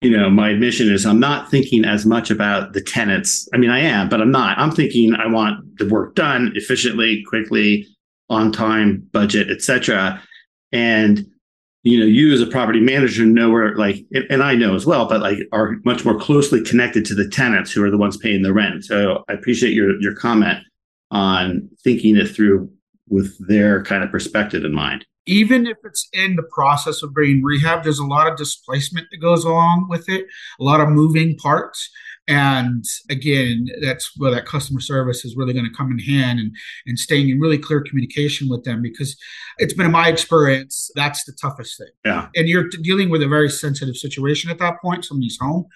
you 0.00 0.10
know, 0.10 0.30
my 0.30 0.50
admission 0.50 0.92
is 0.92 1.04
I'm 1.04 1.20
not 1.20 1.50
thinking 1.50 1.84
as 1.84 2.06
much 2.06 2.30
about 2.30 2.72
the 2.72 2.80
tenants. 2.80 3.48
I 3.52 3.56
mean, 3.56 3.70
I 3.70 3.80
am, 3.80 4.08
but 4.08 4.20
I'm 4.20 4.30
not. 4.30 4.56
I'm 4.58 4.70
thinking 4.70 5.14
I 5.14 5.26
want 5.26 5.78
the 5.78 5.88
work 5.88 6.14
done 6.14 6.52
efficiently, 6.54 7.24
quickly, 7.28 7.86
on 8.30 8.52
time, 8.52 9.08
budget, 9.12 9.50
etc. 9.50 10.22
And 10.70 11.26
you 11.82 11.98
know, 11.98 12.06
you 12.06 12.32
as 12.32 12.40
a 12.40 12.46
property 12.46 12.80
manager 12.80 13.24
know 13.24 13.50
where 13.50 13.76
like, 13.76 14.04
and 14.30 14.42
I 14.42 14.54
know 14.54 14.74
as 14.74 14.84
well, 14.84 15.08
but 15.08 15.20
like 15.20 15.38
are 15.52 15.76
much 15.84 16.04
more 16.04 16.18
closely 16.18 16.62
connected 16.62 17.04
to 17.06 17.14
the 17.14 17.28
tenants 17.28 17.70
who 17.70 17.84
are 17.84 17.90
the 17.90 17.98
ones 17.98 18.16
paying 18.16 18.42
the 18.42 18.52
rent. 18.52 18.84
So 18.84 19.24
I 19.28 19.34
appreciate 19.34 19.74
your 19.74 20.00
your 20.00 20.14
comment 20.14 20.58
on 21.10 21.68
thinking 21.82 22.16
it 22.16 22.26
through 22.26 22.70
with 23.08 23.34
their 23.46 23.82
kind 23.84 24.02
of 24.02 24.10
perspective 24.10 24.64
in 24.64 24.74
mind. 24.74 25.06
Even 25.26 25.66
if 25.66 25.76
it's 25.84 26.08
in 26.12 26.36
the 26.36 26.42
process 26.42 27.02
of 27.02 27.14
being 27.14 27.42
rehab, 27.42 27.84
there's 27.84 27.98
a 27.98 28.06
lot 28.06 28.30
of 28.30 28.36
displacement 28.36 29.06
that 29.10 29.18
goes 29.18 29.44
along 29.44 29.86
with 29.88 30.08
it, 30.08 30.26
a 30.58 30.64
lot 30.64 30.80
of 30.80 30.88
moving 30.88 31.36
parts. 31.36 31.90
And 32.28 32.84
again, 33.08 33.68
that's 33.80 34.12
where 34.18 34.30
that 34.30 34.44
customer 34.44 34.80
service 34.80 35.24
is 35.24 35.34
really 35.34 35.54
going 35.54 35.64
to 35.64 35.74
come 35.74 35.90
in 35.90 35.98
hand 35.98 36.38
and, 36.38 36.54
and 36.86 36.98
staying 36.98 37.30
in 37.30 37.40
really 37.40 37.56
clear 37.56 37.80
communication 37.80 38.50
with 38.50 38.64
them 38.64 38.82
because 38.82 39.16
it's 39.56 39.72
been 39.72 39.86
in 39.86 39.92
my 39.92 40.08
experience, 40.08 40.90
that's 40.94 41.24
the 41.24 41.32
toughest 41.32 41.78
thing. 41.78 41.88
Yeah. 42.04 42.28
And 42.36 42.46
you're 42.46 42.68
dealing 42.82 43.08
with 43.08 43.22
a 43.22 43.28
very 43.28 43.48
sensitive 43.48 43.96
situation 43.96 44.50
at 44.50 44.58
that 44.58 44.74
point, 44.82 45.06
somebody's 45.06 45.38
home, 45.40 45.66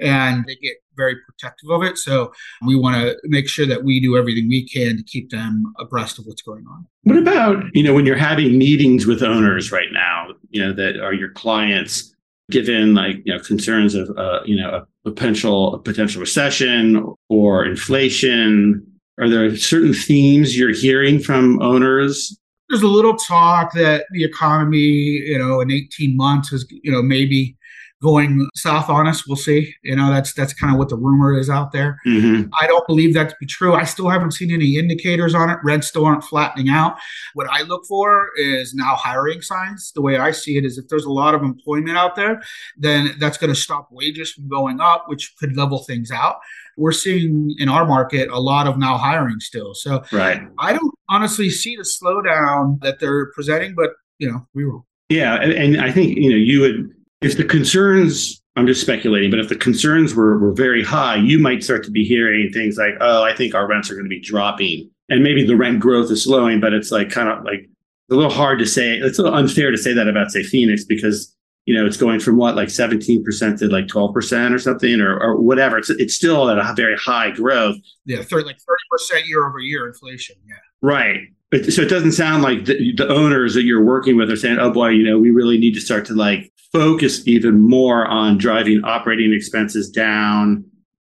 and 0.00 0.44
they 0.44 0.56
get 0.56 0.76
very 0.94 1.16
protective 1.26 1.70
of 1.70 1.82
it. 1.82 1.96
So 1.96 2.30
we 2.66 2.76
want 2.76 2.96
to 2.96 3.16
make 3.24 3.48
sure 3.48 3.64
that 3.64 3.82
we 3.82 3.98
do 3.98 4.14
everything 4.14 4.50
we 4.50 4.68
can 4.68 4.98
to 4.98 5.02
keep 5.02 5.30
them 5.30 5.72
abreast 5.80 6.18
of 6.18 6.26
what's 6.26 6.42
going 6.42 6.66
on. 6.70 6.86
What 7.04 7.16
about, 7.16 7.64
you 7.72 7.82
know, 7.82 7.94
when 7.94 8.04
you're 8.04 8.16
having 8.16 8.58
meetings 8.58 9.06
with 9.06 9.22
owners 9.22 9.72
right 9.72 9.88
now, 9.92 10.28
you 10.50 10.62
know, 10.62 10.74
that 10.74 11.00
are 11.00 11.14
your 11.14 11.30
clients? 11.30 12.10
given 12.50 12.92
like 12.92 13.16
you 13.24 13.32
know 13.32 13.42
concerns 13.42 13.94
of 13.94 14.10
uh, 14.18 14.40
you 14.44 14.56
know 14.56 14.68
a 14.68 14.86
potential 15.04 15.78
potential 15.78 16.20
recession 16.20 17.14
or 17.28 17.64
inflation? 17.64 18.86
Are 19.20 19.28
there 19.28 19.56
certain 19.56 19.94
themes 19.94 20.56
you're 20.56 20.72
hearing 20.72 21.18
from 21.18 21.60
owners? 21.62 22.36
There's 22.68 22.82
a 22.82 22.88
little 22.88 23.16
talk 23.16 23.74
that 23.74 24.06
the 24.12 24.24
economy 24.24 24.78
you 24.78 25.38
know 25.38 25.60
in 25.60 25.70
18 25.70 26.16
months 26.16 26.52
is 26.52 26.66
you 26.70 26.90
know 26.90 27.02
maybe 27.02 27.56
going 28.02 28.48
south 28.56 28.90
on 28.90 29.06
us. 29.06 29.26
We'll 29.26 29.36
see. 29.36 29.74
You 29.82 29.94
know, 29.94 30.10
that's 30.10 30.34
that's 30.34 30.52
kind 30.52 30.72
of 30.72 30.78
what 30.78 30.88
the 30.88 30.96
rumor 30.96 31.38
is 31.38 31.48
out 31.48 31.72
there. 31.72 31.98
Mm-hmm. 32.06 32.50
I 32.60 32.66
don't 32.66 32.86
believe 32.86 33.14
that 33.14 33.30
to 33.30 33.36
be 33.38 33.46
true. 33.46 33.74
I 33.74 33.84
still 33.84 34.08
haven't 34.08 34.32
seen 34.32 34.52
any 34.52 34.76
indicators 34.76 35.34
on 35.34 35.48
it. 35.48 35.58
Rents 35.62 35.86
still 35.86 36.04
aren't 36.04 36.24
flattening 36.24 36.68
out. 36.68 36.96
What 37.34 37.46
I 37.48 37.62
look 37.62 37.86
for 37.86 38.30
is 38.36 38.74
now 38.74 38.96
hiring 38.96 39.40
signs. 39.40 39.92
The 39.94 40.02
way 40.02 40.18
I 40.18 40.32
see 40.32 40.58
it 40.58 40.64
is 40.64 40.78
if 40.78 40.88
there's 40.88 41.04
a 41.04 41.12
lot 41.12 41.34
of 41.34 41.42
employment 41.42 41.96
out 41.96 42.16
there, 42.16 42.42
then 42.76 43.14
that's 43.18 43.38
going 43.38 43.52
to 43.52 43.58
stop 43.58 43.88
wages 43.92 44.32
from 44.32 44.48
going 44.48 44.80
up, 44.80 45.04
which 45.06 45.34
could 45.38 45.56
level 45.56 45.84
things 45.84 46.10
out. 46.10 46.36
We're 46.76 46.92
seeing 46.92 47.54
in 47.58 47.68
our 47.68 47.86
market 47.86 48.30
a 48.30 48.40
lot 48.40 48.66
of 48.66 48.78
now 48.78 48.96
hiring 48.96 49.40
still. 49.40 49.74
So 49.74 50.02
right. 50.10 50.42
I 50.58 50.72
don't 50.72 50.94
honestly 51.08 51.50
see 51.50 51.76
the 51.76 51.82
slowdown 51.82 52.80
that 52.80 52.98
they're 52.98 53.30
presenting, 53.32 53.74
but 53.74 53.90
you 54.18 54.30
know, 54.30 54.46
we 54.54 54.64
will. 54.64 54.86
Yeah, 55.08 55.34
and, 55.34 55.52
and 55.52 55.80
I 55.80 55.92
think 55.92 56.16
you 56.16 56.30
know 56.30 56.36
you 56.36 56.60
would 56.60 56.90
if 57.22 57.36
the 57.36 57.44
concerns 57.44 58.42
I'm 58.56 58.66
just 58.66 58.82
speculating, 58.82 59.30
but 59.30 59.40
if 59.40 59.48
the 59.48 59.56
concerns 59.56 60.14
were, 60.14 60.38
were 60.38 60.52
very 60.52 60.84
high, 60.84 61.16
you 61.16 61.38
might 61.38 61.64
start 61.64 61.84
to 61.84 61.90
be 61.90 62.04
hearing 62.04 62.50
things 62.52 62.76
like, 62.76 62.94
oh, 63.00 63.22
I 63.22 63.34
think 63.34 63.54
our 63.54 63.66
rents 63.66 63.90
are 63.90 63.94
going 63.94 64.04
to 64.04 64.10
be 64.10 64.20
dropping. 64.20 64.90
And 65.08 65.22
maybe 65.22 65.44
the 65.44 65.56
rent 65.56 65.80
growth 65.80 66.10
is 66.10 66.24
slowing, 66.24 66.60
but 66.60 66.74
it's 66.74 66.90
like 66.90 67.10
kind 67.10 67.30
of 67.30 67.44
like 67.44 67.68
a 68.10 68.14
little 68.14 68.30
hard 68.30 68.58
to 68.58 68.66
say. 68.66 68.98
It's 68.98 69.18
a 69.18 69.22
little 69.22 69.38
unfair 69.38 69.70
to 69.70 69.78
say 69.78 69.94
that 69.94 70.06
about, 70.06 70.30
say, 70.30 70.42
Phoenix, 70.42 70.84
because, 70.84 71.34
you 71.64 71.74
know, 71.74 71.86
it's 71.86 71.96
going 71.96 72.20
from 72.20 72.36
what, 72.36 72.54
like 72.54 72.68
17% 72.68 73.58
to 73.58 73.68
like 73.68 73.86
12% 73.86 74.54
or 74.54 74.58
something 74.58 75.00
or, 75.00 75.18
or 75.18 75.40
whatever. 75.40 75.78
It's, 75.78 75.88
it's 75.88 76.14
still 76.14 76.50
at 76.50 76.58
a 76.58 76.74
very 76.76 76.96
high 76.96 77.30
growth. 77.30 77.76
Yeah, 78.04 78.22
30, 78.22 78.44
like 78.44 78.58
30% 78.92 79.26
year 79.28 79.48
over 79.48 79.60
year 79.60 79.86
inflation. 79.86 80.36
Yeah. 80.46 80.56
Right. 80.82 81.20
But, 81.50 81.72
so 81.72 81.82
it 81.82 81.88
doesn't 81.88 82.12
sound 82.12 82.42
like 82.42 82.66
the, 82.66 82.94
the 82.96 83.08
owners 83.08 83.54
that 83.54 83.62
you're 83.62 83.84
working 83.84 84.16
with 84.16 84.30
are 84.30 84.36
saying, 84.36 84.58
oh 84.58 84.72
boy, 84.72 84.88
you 84.88 85.04
know, 85.04 85.18
we 85.18 85.30
really 85.30 85.56
need 85.56 85.72
to 85.74 85.80
start 85.80 86.04
to 86.06 86.14
like 86.14 86.51
focus 86.72 87.26
even 87.26 87.60
more 87.60 88.06
on 88.06 88.38
driving 88.38 88.82
operating 88.84 89.32
expenses 89.32 89.90
down 89.90 90.64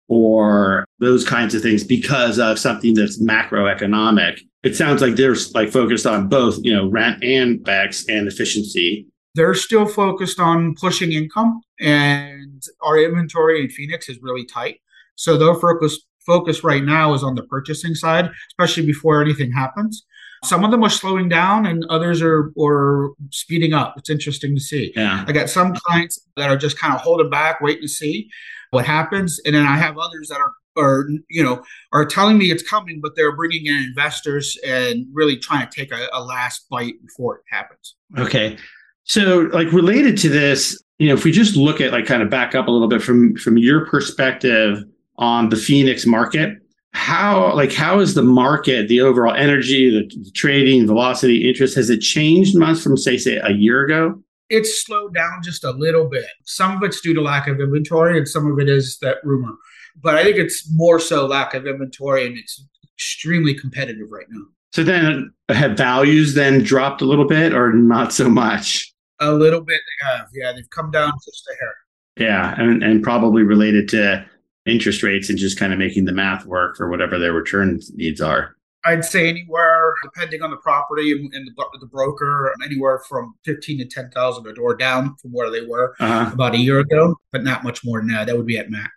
or 0.08 0.86
those 1.00 1.26
kinds 1.26 1.56
of 1.56 1.62
things 1.62 1.84
because 1.84 2.38
of 2.40 2.60
something 2.60 2.94
that's 2.94 3.22
macroeconomic. 3.22 4.40
It 4.64 4.76
sounds 4.76 5.02
like 5.02 5.16
they're 5.16 5.36
like 5.54 5.72
focused 5.72 6.06
on 6.06 6.28
both, 6.28 6.60
you 6.62 6.74
know, 6.74 6.88
rent 6.88 7.24
and 7.24 7.64
backs 7.64 8.06
and 8.08 8.28
efficiency. 8.28 9.08
They're 9.34 9.54
still 9.56 9.86
focused 9.86 10.40
on 10.40 10.76
pushing 10.80 11.12
income 11.12 11.62
and 11.80 12.64
our 12.82 12.98
inventory 12.98 13.62
in 13.62 13.70
Phoenix 13.70 14.08
is 14.08 14.20
really 14.22 14.46
tight. 14.46 14.80
So 15.16 15.38
their 15.38 15.56
focus 15.56 16.00
focus 16.26 16.64
right 16.64 16.84
now 16.84 17.14
is 17.14 17.24
on 17.24 17.36
the 17.36 17.44
purchasing 17.44 17.94
side, 17.94 18.30
especially 18.50 18.86
before 18.86 19.22
anything 19.22 19.52
happens. 19.52 20.06
Some 20.46 20.64
of 20.64 20.72
them 20.72 20.84
are 20.84 20.90
slowing 20.90 21.30
down 21.30 21.66
and 21.66 21.86
others 21.90 22.22
are 22.22 22.52
or 22.56 23.14
speeding 23.32 23.74
up. 23.74 23.96
It's 23.98 24.10
interesting 24.10 24.56
to 24.56 24.62
see. 24.62 24.94
Yeah. 24.96 25.26
I 25.28 25.32
got 25.32 25.50
some 25.50 25.74
clients 25.74 26.20
that 26.38 26.50
are 26.50 26.58
just 26.58 26.80
kind 26.80 26.94
of 26.94 27.02
holding 27.02 27.30
back, 27.30 27.62
waiting 27.62 27.82
to 27.82 27.88
see 27.88 28.30
what 28.72 28.86
happens. 28.86 29.40
And 29.46 29.56
then 29.56 29.66
I 29.66 29.78
have 29.78 29.98
others 29.98 30.30
that 30.30 30.40
are 30.40 30.52
are 30.78 31.08
you 31.30 31.44
know 31.44 31.64
are 31.94 32.06
telling 32.06 32.38
me 32.38 32.52
it's 32.52 32.68
coming, 32.68 33.00
but 33.02 33.16
they're 33.16 33.36
bringing 33.36 33.66
in 33.68 33.76
investors 33.76 34.58
and 34.66 35.06
really 35.14 35.38
trying 35.38 35.68
to 35.68 35.74
take 35.74 35.92
a, 35.92 36.08
a 36.14 36.24
last 36.24 36.68
bite 36.70 36.96
before 37.02 37.38
it 37.38 37.44
happens. 37.50 37.96
Okay, 38.18 38.58
so 39.04 39.50
like 39.54 39.72
related 39.72 40.18
to 40.20 40.30
this, 40.30 40.82
you 41.00 41.08
know, 41.08 41.14
if 41.14 41.24
we 41.24 41.32
just 41.32 41.56
look 41.56 41.82
at 41.82 41.92
like 41.92 42.06
kind 42.06 42.22
of 42.22 42.30
back 42.30 42.56
up 42.56 42.68
a 42.68 42.72
little 42.72 42.88
bit 42.88 43.02
from 43.02 43.36
from 43.36 43.58
your 43.58 43.86
perspective 43.86 44.84
on 45.18 45.50
the 45.50 45.56
Phoenix 45.56 46.06
market, 46.06 46.58
how 46.96 47.54
like 47.54 47.74
how 47.74 48.00
is 48.00 48.14
the 48.14 48.24
market 48.24 48.88
the 48.88 49.02
overall 49.02 49.36
energy 49.36 49.90
the, 49.90 50.32
trading 50.32 50.88
velocity 50.88 51.48
interest 51.48 51.76
has 51.76 51.90
it 51.90 52.00
changed 52.00 52.58
much 52.58 52.80
from 52.80 52.96
say 52.96 53.18
say 53.18 53.36
a 53.44 53.52
year 53.52 53.84
ago? 53.84 54.22
It's 54.50 54.86
slowed 54.86 55.14
down 55.14 55.42
just 55.44 55.64
a 55.64 55.72
little 55.72 56.08
bit. 56.08 56.28
Some 56.46 56.78
of 56.78 56.84
it's 56.84 57.02
due 57.02 57.14
to 57.14 57.22
lack 57.22 57.48
of 57.48 57.60
inventory 57.60 58.18
and 58.18 58.28
some 58.28 58.50
of 58.50 58.60
it 58.60 58.70
is 58.70 58.98
that 59.00 59.18
rumor. 59.24 59.54
But 60.02 60.16
i 60.16 60.24
think 60.24 60.38
it's 60.38 60.72
more 60.74 61.00
so 61.00 61.26
lack 61.26 61.54
of 61.54 61.68
inventory 61.68 62.26
and 62.26 62.38
it's 62.38 62.66
extremely 62.94 63.54
competitive 63.54 64.08
right 64.10 64.28
now. 64.30 64.46
So 64.72 64.84
then 64.84 65.34
have 65.50 65.76
values 65.78 66.34
then 66.34 66.64
dropped 66.64 67.02
a 67.02 67.06
little 67.06 67.28
bit 67.28 67.54
or 67.54 67.74
not 67.74 68.14
so 68.14 68.30
much? 68.30 68.94
A 69.20 69.34
little 69.34 69.62
bit 69.62 69.82
they 69.82 70.08
have. 70.08 70.28
Yeah 70.34 70.54
they've 70.54 70.70
come 70.70 70.92
down 70.92 71.12
just 71.26 71.46
a 71.52 71.56
hair. 71.60 71.76
Yeah 72.18 72.56
and, 72.58 72.82
and 72.84 73.04
probably 73.04 73.44
related 73.44 73.90
to 73.90 74.26
interest 74.66 75.04
rates 75.04 75.30
and 75.30 75.38
just 75.38 75.60
kind 75.60 75.74
of 75.74 75.80
making 75.80 76.06
the 76.06 76.12
math 76.12 76.46
work 76.46 76.78
for 76.78 76.90
whatever 76.90 77.18
their 77.20 77.34
return 77.34 77.80
needs 77.96 78.22
are? 78.22 78.56
I'd 78.86 79.04
say 79.04 79.28
anywhere, 79.28 79.96
depending 80.04 80.44
on 80.44 80.52
the 80.52 80.58
property 80.58 81.12
and, 81.12 81.32
the, 81.32 81.66
the, 81.80 81.88
broker, 81.88 82.54
anywhere 82.64 83.02
from 83.10 83.34
fifteen 83.44 83.80
to 83.80 83.86
ten 83.86 84.12
thousand 84.12 84.46
a 84.48 84.54
door 84.54 84.76
down 84.76 85.16
from 85.16 85.32
where 85.32 85.50
they 85.50 85.66
were 85.66 85.96
uh-huh. 86.00 86.32
about 86.32 86.54
a 86.54 86.60
year 86.60 86.80
ago, 86.80 87.20
but 87.32 87.44
not 87.44 87.64
much 87.64 87.84
more 87.84 88.00
than 88.00 88.10
that. 88.10 88.28
That 88.28 88.38
would 88.38 88.46
be 88.46 88.58
at 88.58 88.70
max. 88.70 88.92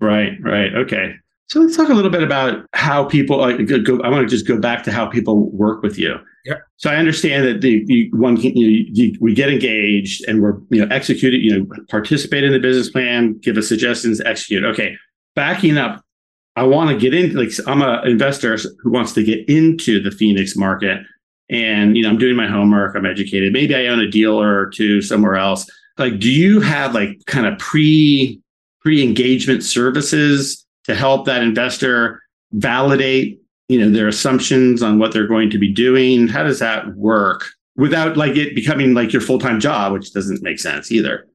Right, 0.00 0.32
right, 0.40 0.74
okay. 0.74 1.14
So 1.48 1.60
let's 1.60 1.76
talk 1.76 1.90
a 1.90 1.94
little 1.94 2.10
bit 2.10 2.22
about 2.22 2.66
how 2.72 3.04
people. 3.04 3.38
Like, 3.38 3.66
go, 3.66 4.00
I 4.00 4.08
want 4.08 4.22
to 4.22 4.34
just 4.34 4.48
go 4.48 4.58
back 4.58 4.82
to 4.84 4.92
how 4.92 5.06
people 5.06 5.50
work 5.50 5.82
with 5.82 5.98
you. 5.98 6.16
Yeah. 6.46 6.56
So 6.76 6.90
I 6.90 6.96
understand 6.96 7.46
that 7.46 7.60
the, 7.60 7.84
the 7.86 8.10
one 8.12 8.36
you 8.36 8.50
you, 8.54 9.16
we 9.20 9.34
get 9.34 9.50
engaged 9.50 10.24
and 10.26 10.42
we're 10.42 10.58
you 10.70 10.84
know 10.84 10.94
execute 10.94 11.34
it, 11.34 11.40
you 11.40 11.58
know 11.58 11.66
participate 11.88 12.44
in 12.44 12.52
the 12.52 12.58
business 12.58 12.90
plan, 12.90 13.38
give 13.38 13.56
us 13.58 13.68
suggestions, 13.68 14.20
execute. 14.22 14.64
Okay, 14.64 14.96
backing 15.34 15.78
up, 15.78 16.02
I 16.56 16.62
want 16.64 16.90
to 16.90 16.96
get 16.98 17.14
in. 17.14 17.34
Like 17.34 17.50
I'm 17.66 17.82
an 17.82 18.06
investor 18.08 18.56
who 18.80 18.90
wants 18.90 19.12
to 19.12 19.24
get 19.24 19.48
into 19.48 20.00
the 20.02 20.10
Phoenix 20.10 20.56
market, 20.56 21.00
and 21.50 21.96
you 21.96 22.02
know 22.02 22.10
I'm 22.10 22.18
doing 22.18 22.36
my 22.36 22.46
homework. 22.46 22.94
I'm 22.94 23.06
educated. 23.06 23.52
Maybe 23.52 23.74
I 23.74 23.86
own 23.86 24.00
a 24.00 24.10
dealer 24.10 24.60
or 24.60 24.70
two 24.70 25.02
somewhere 25.02 25.36
else. 25.36 25.68
Like, 25.98 26.18
do 26.18 26.30
you 26.30 26.60
have 26.60 26.94
like 26.94 27.24
kind 27.26 27.46
of 27.46 27.58
pre 27.58 28.40
pre 28.80 29.02
engagement 29.02 29.62
services 29.62 30.64
to 30.84 30.94
help 30.94 31.26
that 31.26 31.42
investor 31.42 32.20
validate 32.52 33.40
you 33.68 33.80
know 33.80 33.90
their 33.90 34.08
assumptions 34.08 34.82
on 34.82 34.98
what 34.98 35.12
they're 35.12 35.26
going 35.26 35.50
to 35.50 35.58
be 35.58 35.72
doing? 35.72 36.28
How 36.28 36.42
does 36.42 36.58
that 36.60 36.94
work 36.94 37.46
without 37.76 38.16
like 38.16 38.36
it 38.36 38.54
becoming 38.54 38.94
like 38.94 39.12
your 39.12 39.22
full 39.22 39.38
time 39.38 39.60
job, 39.60 39.92
which 39.92 40.12
doesn't 40.12 40.42
make 40.42 40.58
sense 40.58 40.92
either? 40.92 41.26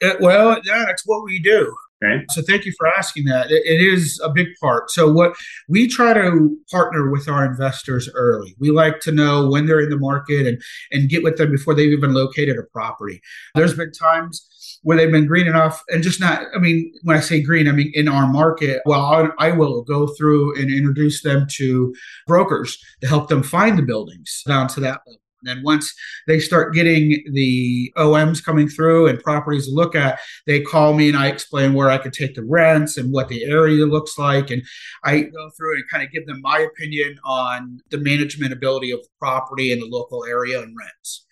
It, 0.00 0.20
well, 0.20 0.60
that's 0.64 1.02
what 1.04 1.24
we 1.24 1.40
do. 1.40 1.74
Okay. 2.02 2.24
So 2.30 2.40
thank 2.42 2.64
you 2.64 2.72
for 2.78 2.86
asking 2.86 3.24
that. 3.26 3.50
It, 3.50 3.62
it 3.66 3.80
is 3.80 4.20
a 4.24 4.30
big 4.30 4.48
part. 4.60 4.90
So 4.90 5.10
what 5.10 5.34
we 5.68 5.86
try 5.86 6.14
to 6.14 6.56
partner 6.70 7.10
with 7.10 7.28
our 7.28 7.44
investors 7.44 8.08
early. 8.14 8.54
We 8.58 8.70
like 8.70 9.00
to 9.00 9.12
know 9.12 9.50
when 9.50 9.66
they're 9.66 9.80
in 9.80 9.90
the 9.90 9.98
market 9.98 10.46
and 10.46 10.60
and 10.92 11.08
get 11.08 11.22
with 11.22 11.36
them 11.36 11.50
before 11.50 11.74
they've 11.74 11.92
even 11.92 12.14
located 12.14 12.56
a 12.58 12.62
property. 12.62 13.20
There's 13.54 13.74
been 13.74 13.92
times 13.92 14.46
where 14.82 14.96
they've 14.96 15.12
been 15.12 15.26
green 15.26 15.46
enough 15.46 15.82
and 15.88 16.02
just 16.02 16.20
not 16.20 16.42
i 16.54 16.58
mean 16.58 16.92
when 17.02 17.16
i 17.16 17.20
say 17.20 17.42
green 17.42 17.68
i 17.68 17.72
mean 17.72 17.90
in 17.94 18.08
our 18.08 18.26
market 18.26 18.80
well 18.86 19.00
I, 19.38 19.48
I, 19.48 19.50
will 19.52 19.82
go 19.82 20.06
through 20.06 20.58
and 20.58 20.70
introduce 20.70 21.22
them 21.22 21.46
to 21.56 21.94
brokers 22.26 22.78
to 23.02 23.06
help 23.06 23.28
them 23.28 23.42
find 23.42 23.76
the 23.76 23.82
buildings 23.82 24.42
down 24.46 24.68
to 24.68 24.80
that 24.80 25.00
level 25.06 25.20
and 25.42 25.48
then 25.48 25.62
once 25.64 25.94
they 26.26 26.40
start 26.40 26.74
getting 26.74 27.22
the 27.32 27.92
OMs 27.96 28.44
coming 28.44 28.68
through 28.68 29.08
and 29.08 29.22
properties 29.22 29.66
to 29.66 29.74
look 29.74 29.94
at, 29.94 30.20
they 30.46 30.60
call 30.60 30.94
me 30.94 31.08
and 31.08 31.16
I 31.16 31.28
explain 31.28 31.74
where 31.74 31.90
I 31.90 31.98
could 31.98 32.12
take 32.12 32.34
the 32.34 32.44
rents 32.44 32.96
and 32.96 33.12
what 33.12 33.28
the 33.28 33.44
area 33.44 33.86
looks 33.86 34.18
like. 34.18 34.50
And 34.50 34.62
I 35.04 35.22
go 35.22 35.50
through 35.56 35.76
and 35.76 35.84
kind 35.90 36.04
of 36.04 36.12
give 36.12 36.26
them 36.26 36.40
my 36.42 36.58
opinion 36.58 37.18
on 37.24 37.80
the 37.90 37.98
management 37.98 38.52
ability 38.52 38.90
of 38.90 39.00
the 39.00 39.08
property 39.18 39.72
in 39.72 39.80
the 39.80 39.86
local 39.86 40.24
area 40.24 40.62
and 40.62 40.76
rents. 40.76 41.26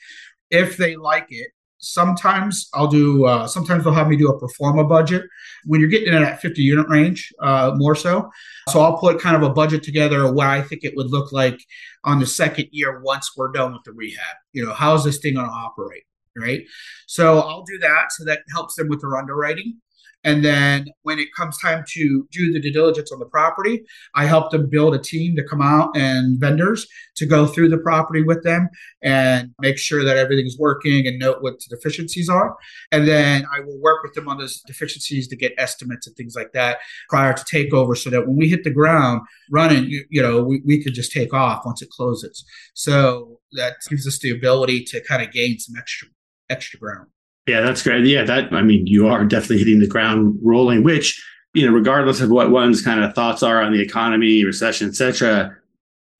If 0.50 0.76
they 0.76 0.96
like 0.96 1.26
it, 1.30 1.48
sometimes 1.78 2.68
I'll 2.74 2.88
do, 2.88 3.24
uh, 3.24 3.46
sometimes 3.46 3.84
they'll 3.84 3.92
have 3.92 4.08
me 4.08 4.16
do 4.16 4.28
a 4.28 4.38
pro 4.38 4.48
forma 4.48 4.84
budget 4.84 5.24
when 5.64 5.80
you're 5.80 5.88
getting 5.88 6.12
in 6.12 6.22
that 6.22 6.40
50 6.40 6.62
unit 6.62 6.88
range, 6.88 7.32
uh, 7.40 7.72
more 7.74 7.94
so. 7.94 8.30
So 8.68 8.80
I'll 8.80 8.98
put 8.98 9.20
kind 9.20 9.36
of 9.36 9.42
a 9.42 9.50
budget 9.50 9.82
together 9.82 10.24
of 10.24 10.34
what 10.34 10.46
I 10.46 10.62
think 10.62 10.84
it 10.84 10.96
would 10.96 11.10
look 11.10 11.32
like 11.32 11.60
on 12.04 12.20
the 12.20 12.26
second 12.26 12.68
year 12.70 13.00
once 13.00 13.36
we're 13.36 13.52
done 13.52 13.72
with 13.72 13.82
the 13.84 13.92
rehab. 13.92 14.36
You 14.52 14.66
know, 14.66 14.72
how 14.72 14.94
is 14.94 15.04
this 15.04 15.18
thing 15.18 15.34
going 15.34 15.46
to 15.46 15.52
operate? 15.52 16.04
Right. 16.36 16.64
So 17.06 17.40
I'll 17.40 17.64
do 17.64 17.78
that. 17.78 18.12
So 18.12 18.24
that 18.24 18.40
helps 18.52 18.76
them 18.76 18.88
with 18.88 19.00
their 19.00 19.16
underwriting. 19.16 19.80
And 20.28 20.44
then 20.44 20.88
when 21.04 21.18
it 21.18 21.28
comes 21.34 21.56
time 21.58 21.84
to 21.88 22.28
do 22.30 22.52
the 22.52 22.60
due 22.60 22.70
diligence 22.70 23.10
on 23.10 23.18
the 23.18 23.24
property, 23.24 23.82
I 24.14 24.26
help 24.26 24.50
them 24.50 24.68
build 24.68 24.94
a 24.94 24.98
team 24.98 25.34
to 25.36 25.42
come 25.42 25.62
out 25.62 25.96
and 25.96 26.38
vendors 26.38 26.86
to 27.16 27.24
go 27.24 27.46
through 27.46 27.70
the 27.70 27.78
property 27.78 28.22
with 28.22 28.42
them 28.42 28.68
and 29.02 29.54
make 29.58 29.78
sure 29.78 30.04
that 30.04 30.18
everything's 30.18 30.58
working 30.58 31.06
and 31.06 31.18
note 31.18 31.40
what 31.40 31.54
the 31.60 31.74
deficiencies 31.74 32.28
are. 32.28 32.54
And 32.92 33.08
then 33.08 33.46
I 33.56 33.60
will 33.60 33.80
work 33.80 34.02
with 34.02 34.12
them 34.12 34.28
on 34.28 34.36
those 34.36 34.60
deficiencies 34.66 35.28
to 35.28 35.36
get 35.36 35.54
estimates 35.56 36.06
and 36.06 36.14
things 36.14 36.36
like 36.36 36.52
that 36.52 36.80
prior 37.08 37.32
to 37.32 37.44
takeover 37.44 37.96
so 37.96 38.10
that 38.10 38.26
when 38.26 38.36
we 38.36 38.50
hit 38.50 38.64
the 38.64 38.70
ground 38.70 39.22
running, 39.50 39.84
you, 39.84 40.04
you 40.10 40.20
know, 40.20 40.42
we, 40.42 40.60
we 40.62 40.84
could 40.84 40.92
just 40.92 41.10
take 41.10 41.32
off 41.32 41.64
once 41.64 41.80
it 41.80 41.88
closes. 41.88 42.44
So 42.74 43.40
that 43.52 43.76
gives 43.88 44.06
us 44.06 44.18
the 44.18 44.30
ability 44.30 44.84
to 44.88 45.02
kind 45.04 45.22
of 45.22 45.32
gain 45.32 45.58
some 45.58 45.76
extra 45.78 46.08
extra 46.50 46.78
ground. 46.78 47.08
Yeah, 47.48 47.62
that's 47.62 47.82
great. 47.82 48.04
Yeah, 48.04 48.24
that 48.24 48.52
I 48.52 48.60
mean, 48.60 48.86
you 48.86 49.08
are 49.08 49.24
definitely 49.24 49.58
hitting 49.58 49.78
the 49.78 49.86
ground 49.86 50.38
rolling. 50.42 50.82
Which 50.84 51.24
you 51.54 51.66
know, 51.66 51.72
regardless 51.72 52.20
of 52.20 52.28
what 52.28 52.50
one's 52.50 52.82
kind 52.82 53.02
of 53.02 53.14
thoughts 53.14 53.42
are 53.42 53.62
on 53.62 53.72
the 53.72 53.80
economy, 53.80 54.44
recession, 54.44 54.88
etc., 54.88 55.56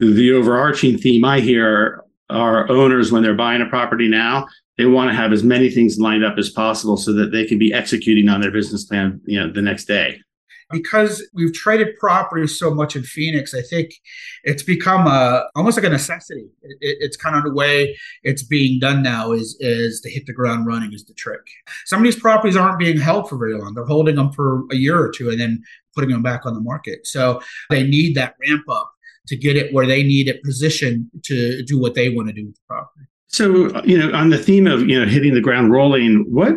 the 0.01 0.33
overarching 0.33 0.97
theme 0.97 1.25
I 1.27 1.41
hear 1.41 2.03
are 2.31 2.71
owners 2.71 3.13
when 3.13 3.23
they're 3.23 3.35
buying 3.35 3.61
a 3.61 3.67
property 3.67 4.09
now, 4.09 4.47
they 4.79 4.87
want 4.87 5.11
to 5.11 5.17
have 5.17 5.33
as 5.33 5.43
many 5.43 5.71
things 5.71 5.99
lined 5.99 6.25
up 6.25 6.39
as 6.39 6.49
possible 6.49 6.97
so 6.97 7.13
that 7.13 7.31
they 7.31 7.45
can 7.45 7.59
be 7.59 7.75
executing 7.75 8.29
on 8.29 8.41
their 8.41 8.51
business 8.51 8.85
plan, 8.85 9.21
you 9.27 9.39
know, 9.39 9.53
the 9.53 9.63
next 9.63 9.85
day 9.85 10.21
because 10.71 11.27
we've 11.33 11.53
traded 11.53 11.97
property 11.99 12.47
so 12.47 12.73
much 12.73 12.97
in 12.97 13.03
Phoenix, 13.03 13.55
I 13.55 13.63
think 13.63 13.91
it's 14.45 14.63
become 14.63 15.07
a 15.07 15.45
almost 15.57 15.77
like 15.77 15.87
a 15.87 15.91
necessity. 15.91 16.47
It, 16.63 16.99
it's 17.01 17.17
kind 17.17 17.37
of 17.37 17.45
the 17.45 17.53
way 17.53 17.97
it's 18.23 18.43
being 18.43 18.79
done 18.79 19.03
now 19.03 19.33
is 19.33 19.57
is 19.61 20.01
to 20.03 20.11
hit 20.11 20.27
the 20.27 20.33
ground 20.33 20.67
running 20.67 20.93
is 20.93 21.05
the 21.05 21.15
trick. 21.15 21.41
Some 21.87 22.01
of 22.01 22.05
these 22.05 22.21
properties 22.21 22.57
aren't 22.57 22.79
being 22.79 22.99
held 22.99 23.29
for 23.29 23.37
very 23.37 23.55
long; 23.59 23.75
they're 23.75 23.85
holding 23.85 24.17
them 24.17 24.33
for 24.33 24.65
a 24.71 24.77
year 24.77 24.99
or 24.99 25.11
two 25.11 25.31
and 25.31 25.41
then 25.41 25.63
putting 25.95 26.11
them 26.11 26.23
back 26.23 26.47
on 26.47 26.55
the 26.55 26.61
market. 26.61 27.07
So 27.07 27.41
they 27.71 27.83
need 27.83 28.15
that 28.17 28.35
ramp 28.47 28.65
up 28.69 28.93
to 29.29 29.37
get 29.37 29.57
it 29.57 29.73
where 29.73 29.87
they 29.87 30.03
need 30.03 30.29
it 30.29 30.43
positioned 30.43 31.09
to 31.25 31.63
do 31.65 31.79
what 31.79 31.95
they 31.95 32.09
want 32.09 32.29
to 32.29 32.35
do 32.35 32.47
with 32.47 32.55
the 32.55 32.61
property. 32.67 33.07
So, 33.29 33.83
you 33.85 33.99
know, 33.99 34.11
on 34.13 34.31
the 34.31 34.39
theme 34.39 34.67
of, 34.67 34.89
you 34.89 34.99
know, 34.99 35.07
hitting 35.07 35.35
the 35.35 35.41
ground 35.41 35.71
rolling, 35.71 36.25
what 36.29 36.55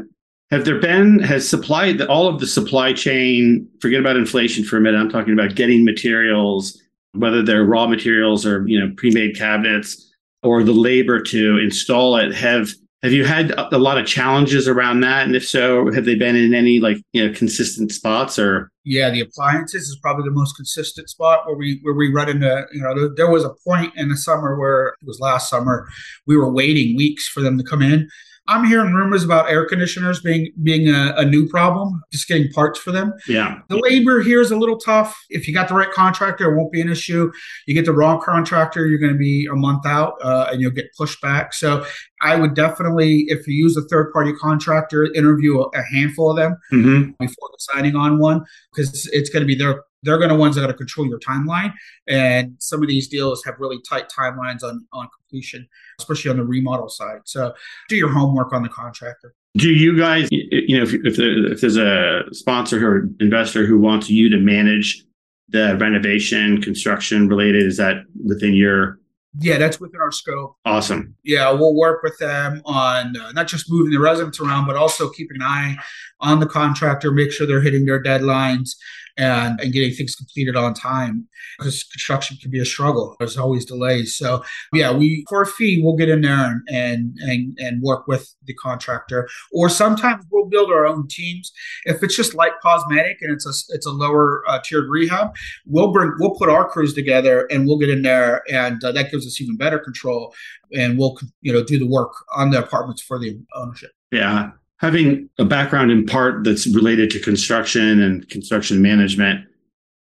have 0.52 0.66
there 0.66 0.80
been 0.80 1.20
has 1.20 1.48
supply 1.48 1.98
all 2.10 2.28
of 2.28 2.40
the 2.40 2.48
supply 2.48 2.94
chain 2.94 3.68
forget 3.82 4.00
about 4.00 4.16
inflation 4.16 4.64
for 4.64 4.78
a 4.78 4.82
minute 4.82 5.00
i'm 5.00 5.10
talking 5.10 5.34
about 5.34 5.56
getting 5.56 5.84
materials 5.86 6.82
whether 7.14 7.42
they're 7.42 7.66
raw 7.66 7.88
materials 7.88 8.46
or 8.46 8.68
you 8.68 8.80
know 8.80 8.94
pre-made 8.98 9.36
cabinets 9.36 10.12
or 10.44 10.64
the 10.64 10.74
labor 10.74 11.22
to 11.22 11.58
install 11.58 12.18
it 12.18 12.34
have 12.34 12.70
have 13.04 13.14
you 13.14 13.26
had 13.26 13.52
a 13.58 13.80
lot 13.80 13.98
of 13.98 14.06
challenges 14.06 14.68
around 14.68 15.00
that? 15.02 15.26
And 15.26 15.36
if 15.36 15.48
so 15.48 15.92
have 15.92 16.06
they 16.06 16.14
been 16.14 16.36
in 16.36 16.54
any 16.54 16.80
like 16.80 16.98
you 17.14 17.26
know 17.26 17.34
consistent 17.34 17.92
spots 17.92 18.38
or? 18.38 18.72
Yeah 18.84 19.10
the 19.10 19.22
appliances 19.22 19.88
is 19.88 19.98
probably 20.02 20.24
the 20.26 20.36
most 20.36 20.56
consistent 20.56 21.10
spot 21.10 21.46
where 21.48 21.56
we 21.56 21.80
where 21.82 21.96
we 21.96 22.12
run 22.12 22.30
into 22.30 22.66
you 22.72 22.82
know 22.82 22.94
there, 22.94 23.10
there 23.16 23.32
was 23.32 23.44
a 23.44 23.54
point 23.66 23.94
in 23.96 24.10
the 24.10 24.18
summer 24.18 24.60
where 24.60 24.90
it 25.02 25.06
was 25.06 25.20
last 25.20 25.50
summer 25.50 25.88
we 26.28 26.38
were 26.38 26.52
waiting 26.52 26.96
weeks 26.96 27.28
for 27.28 27.42
them 27.42 27.58
to 27.58 27.64
come 27.64 27.82
in 27.82 28.08
I'm 28.48 28.66
hearing 28.66 28.94
rumors 28.94 29.24
about 29.24 29.50
air 29.50 29.66
conditioners 29.66 30.20
being 30.20 30.52
being 30.64 30.90
a, 30.90 31.14
a, 31.16 31.26
new 31.26 31.48
problem, 31.48 32.02
just 32.12 32.28
getting 32.28 32.52
parts 32.52 32.80
for 32.80 32.92
them. 32.92 33.14
Yeah. 33.28 33.60
The 33.70 33.78
labor 33.78 34.22
here 34.22 34.42
is 34.42 34.52
a 34.52 34.56
little 34.56 34.78
tough. 34.78 35.16
If 35.30 35.48
you 35.48 35.54
got 35.54 35.68
the 35.68 35.76
right 35.76 35.92
contractor, 35.92 36.52
it 36.52 36.58
won't 36.58 36.72
be 36.72 36.82
an 36.82 36.90
issue. 36.90 37.32
You 37.68 37.76
get 37.76 37.86
the 37.86 37.94
wrong 37.94 38.20
contractor, 38.20 38.88
you're 38.88 39.00
going 39.00 39.14
to 39.14 39.18
be 39.18 39.48
a 39.50 39.56
month 39.56 39.86
out, 39.86 40.16
uh, 40.24 40.50
and 40.52 40.60
you'll 40.60 40.72
get 40.72 40.88
pushed 40.98 41.22
back. 41.22 41.54
So 41.54 41.86
I 42.22 42.36
would 42.36 42.56
definitely, 42.56 43.26
if 43.28 43.48
you 43.48 43.54
use 43.54 43.78
a 43.78 43.84
third 43.84 44.12
party 44.12 44.34
contractor, 44.34 45.06
interview 45.14 45.60
a, 45.60 45.68
a 45.68 45.84
handful 45.94 46.32
of 46.32 46.38
them 46.38 46.58
mm-hmm. 46.74 47.12
before 47.20 47.50
signing 47.60 47.96
on 47.96 48.20
one, 48.20 48.44
because 48.76 49.08
it's 49.14 49.30
going 49.30 49.42
to 49.42 49.48
be 49.48 49.56
their 49.56 49.84
they're 50.04 50.18
going 50.18 50.30
to 50.30 50.36
ones 50.36 50.56
that 50.56 50.62
are 50.62 50.68
going 50.68 50.74
to 50.74 50.78
control 50.78 51.08
your 51.08 51.20
timeline. 51.20 51.74
And 52.08 52.56
some 52.60 52.82
of 52.82 52.88
these 52.88 53.08
deals 53.08 53.44
have 53.46 53.56
really 53.60 53.80
tight 53.88 54.06
timelines 54.10 54.64
on, 54.64 54.86
on 54.94 55.08
completion, 55.16 55.68
especially 56.00 56.32
on 56.32 56.38
the 56.38 56.46
remodel 56.46 56.90
side. 56.90 57.22
So 57.26 57.54
do 57.90 57.96
your 57.96 58.10
homework 58.10 58.54
on 58.54 58.64
the 58.64 58.70
contractor. 58.70 59.34
Do 59.58 59.70
you 59.70 59.98
guys, 59.98 60.30
you 60.32 60.78
know, 60.78 60.84
if, 60.84 60.94
if, 60.94 61.18
there, 61.18 61.52
if 61.52 61.62
there's 61.62 61.78
a 61.78 62.24
sponsor 62.32 62.88
or 62.88 63.10
investor 63.20 63.66
who 63.66 63.78
wants 63.80 64.10
you 64.10 64.30
to 64.30 64.38
manage 64.38 65.04
the 65.50 65.76
renovation, 65.78 66.62
construction 66.62 67.28
related, 67.28 67.66
is 67.66 67.78
that 67.78 68.04
within 68.24 68.54
your 68.54 68.98
yeah, 69.40 69.58
that's 69.58 69.80
within 69.80 70.02
our 70.02 70.12
scope. 70.12 70.58
Awesome. 70.66 71.16
Yeah, 71.24 71.52
we'll 71.52 71.74
work 71.74 72.04
with 72.04 72.18
them 72.18 72.62
on 72.66 73.16
uh, 73.16 73.32
not 73.32 73.48
just 73.48 73.72
moving 73.72 73.94
the 73.94 74.00
residents 74.00 74.42
around, 74.42 74.68
but 74.68 74.76
also 74.76 75.10
keeping 75.10 75.38
an 75.38 75.44
eye 75.44 75.78
on 76.22 76.40
the 76.40 76.46
contractor, 76.46 77.12
make 77.12 77.32
sure 77.32 77.48
they're 77.48 77.62
hitting 77.62 77.86
their 77.86 78.02
deadlines, 78.02 78.76
and, 79.18 79.60
and 79.60 79.74
getting 79.74 79.94
things 79.94 80.16
completed 80.16 80.56
on 80.56 80.74
time 80.74 81.28
because 81.58 81.84
construction 81.84 82.38
can 82.42 82.52
be 82.52 82.60
a 82.60 82.66
struggle. 82.66 83.16
There's 83.20 83.38
always 83.38 83.66
delays. 83.66 84.16
So 84.16 84.44
yeah, 84.74 84.92
we 84.92 85.26
for 85.30 85.42
a 85.42 85.46
fee 85.46 85.82
we'll 85.84 85.96
get 85.96 86.10
in 86.10 86.22
there 86.22 86.62
and 86.70 87.18
and 87.20 87.58
and 87.60 87.82
work 87.82 88.08
with 88.08 88.34
the 88.46 88.54
contractor. 88.54 89.30
Or 89.52 89.70
sometimes 89.70 90.26
we'll 90.32 90.46
build 90.46 90.72
our 90.72 90.86
own 90.88 91.08
teams. 91.08 91.52
If 91.86 92.04
it's 92.04 92.16
just 92.16 92.34
light 92.34 92.54
cosmetic 92.62 93.18
and 93.22 93.32
it's 93.32 93.46
a 93.46 93.76
it's 93.76 93.86
a 93.86 93.92
lower 93.92 94.44
uh, 94.48 94.60
tiered 94.64 94.90
rehab, 94.90 95.36
we'll 95.66 95.92
bring 95.92 96.14
we'll 96.20 96.36
put 96.36 96.50
our 96.50 96.68
crews 96.68 96.94
together 96.94 97.48
and 97.52 97.68
we'll 97.68 97.78
get 97.78 97.90
in 97.90 98.02
there 98.02 98.44
and 98.52 98.84
uh, 98.84 98.92
that 98.92 99.12
gives 99.12 99.28
us 99.28 99.40
even 99.42 99.58
better 99.58 99.80
control 99.80 100.34
and 100.74 100.98
we'll 100.98 101.18
you 101.42 101.52
know 101.52 101.64
do 101.64 101.78
the 101.78 101.88
work 101.88 102.12
on 102.34 102.50
the 102.50 102.60
apartments 102.60 103.02
for 103.02 103.20
the 103.20 103.40
ownership. 103.56 103.92
Yeah, 104.12 104.52
having 104.82 105.30
a 105.38 105.46
background 105.46 105.92
in 105.92 106.06
part 106.06 106.44
that's 106.44 106.68
related 106.76 107.12
to 107.12 107.20
construction 107.20 108.02
and 108.02 108.28
construction 108.30 108.82
management, 108.82 109.46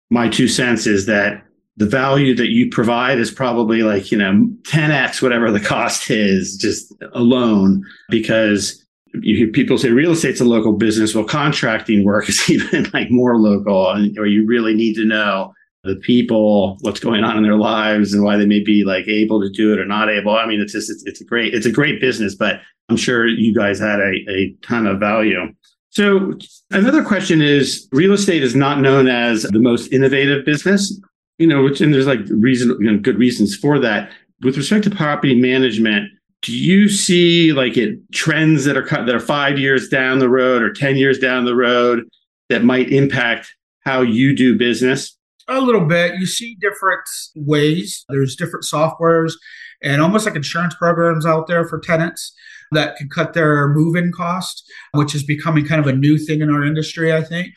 my 0.09 0.27
two 0.27 0.47
cents 0.47 0.87
is 0.87 1.05
that 1.05 1.43
the 1.77 1.85
value 1.85 2.35
that 2.35 2.49
you 2.49 2.69
provide 2.69 3.19
is 3.19 3.31
probably 3.31 3.83
like, 3.83 4.11
you 4.11 4.17
know, 4.17 4.47
10x 4.63 5.21
whatever 5.21 5.51
the 5.51 5.59
cost 5.59 6.09
is 6.09 6.57
just 6.57 6.91
alone 7.13 7.83
because 8.09 8.83
you 9.21 9.37
hear 9.37 9.47
people 9.47 9.77
say 9.77 9.89
real 9.89 10.11
estate's 10.11 10.41
a 10.41 10.45
local 10.45 10.73
business. 10.73 11.13
Well, 11.13 11.23
contracting 11.23 12.03
work 12.03 12.27
is 12.27 12.49
even 12.49 12.89
like 12.93 13.11
more 13.11 13.37
local, 13.37 13.91
and, 13.91 14.17
or 14.17 14.25
you 14.25 14.45
really 14.45 14.73
need 14.73 14.95
to 14.95 15.05
know 15.05 15.53
the 15.83 15.95
people, 15.97 16.77
what's 16.81 16.99
going 16.99 17.23
on 17.23 17.37
in 17.37 17.43
their 17.43 17.57
lives, 17.57 18.13
and 18.13 18.23
why 18.23 18.37
they 18.37 18.45
may 18.45 18.61
be 18.61 18.83
like 18.83 19.07
able 19.07 19.41
to 19.41 19.49
do 19.49 19.73
it 19.73 19.79
or 19.79 19.85
not 19.85 20.09
able. 20.09 20.35
I 20.35 20.45
mean, 20.45 20.61
it's 20.61 20.73
just 20.73 20.89
it's, 20.89 21.03
it's 21.05 21.21
a 21.21 21.25
great 21.25 21.53
it's 21.53 21.65
a 21.65 21.71
great 21.71 21.99
business, 21.99 22.35
but 22.35 22.61
I'm 22.89 22.97
sure 22.97 23.27
you 23.27 23.53
guys 23.53 23.79
had 23.79 23.99
a, 23.99 24.13
a 24.29 24.55
ton 24.61 24.87
of 24.87 24.99
value. 24.99 25.53
So 25.89 26.37
another 26.71 27.03
question 27.03 27.41
is 27.41 27.87
real 27.91 28.13
estate 28.13 28.43
is 28.43 28.55
not 28.55 28.79
known 28.79 29.07
as 29.07 29.43
the 29.43 29.59
most 29.59 29.91
innovative 29.91 30.45
business, 30.45 30.99
you 31.37 31.45
know, 31.45 31.63
which 31.63 31.81
and 31.81 31.93
there's 31.93 32.07
like 32.07 32.21
reason 32.29 32.69
you 32.79 32.91
know, 32.91 32.97
good 32.97 33.19
reasons 33.19 33.55
for 33.55 33.77
that. 33.79 34.11
With 34.41 34.57
respect 34.57 34.85
to 34.85 34.89
property 34.89 35.39
management, 35.39 36.09
do 36.41 36.51
you 36.51 36.89
see 36.89 37.53
like 37.53 37.77
it 37.77 37.99
trends 38.11 38.65
that 38.65 38.75
are 38.75 38.83
cut 38.83 39.05
that 39.05 39.15
are 39.15 39.19
five 39.19 39.59
years 39.59 39.87
down 39.87 40.19
the 40.19 40.29
road 40.29 40.61
or 40.61 40.73
10 40.73 40.95
years 40.95 41.19
down 41.19 41.45
the 41.45 41.55
road 41.55 42.03
that 42.49 42.63
might 42.63 42.91
impact 42.91 43.53
how 43.85 44.01
you 44.01 44.35
do 44.35 44.57
business? 44.57 45.17
A 45.49 45.59
little 45.59 45.85
bit. 45.85 46.15
You 46.15 46.25
see 46.25 46.55
different 46.55 47.03
ways. 47.35 48.05
There's 48.09 48.35
different 48.35 48.65
softwares 48.65 49.33
and 49.81 50.01
almost 50.01 50.25
like 50.25 50.35
insurance 50.35 50.75
programs 50.75 51.25
out 51.25 51.47
there 51.47 51.67
for 51.67 51.79
tenants 51.79 52.33
that 52.71 52.95
can 52.95 53.09
cut 53.09 53.33
their 53.33 53.67
move-in 53.67 54.11
cost, 54.11 54.63
which 54.93 55.13
is 55.13 55.23
becoming 55.23 55.65
kind 55.65 55.81
of 55.81 55.87
a 55.87 55.93
new 55.93 56.17
thing 56.17 56.41
in 56.41 56.49
our 56.49 56.63
industry, 56.63 57.13
I 57.13 57.21
think. 57.21 57.53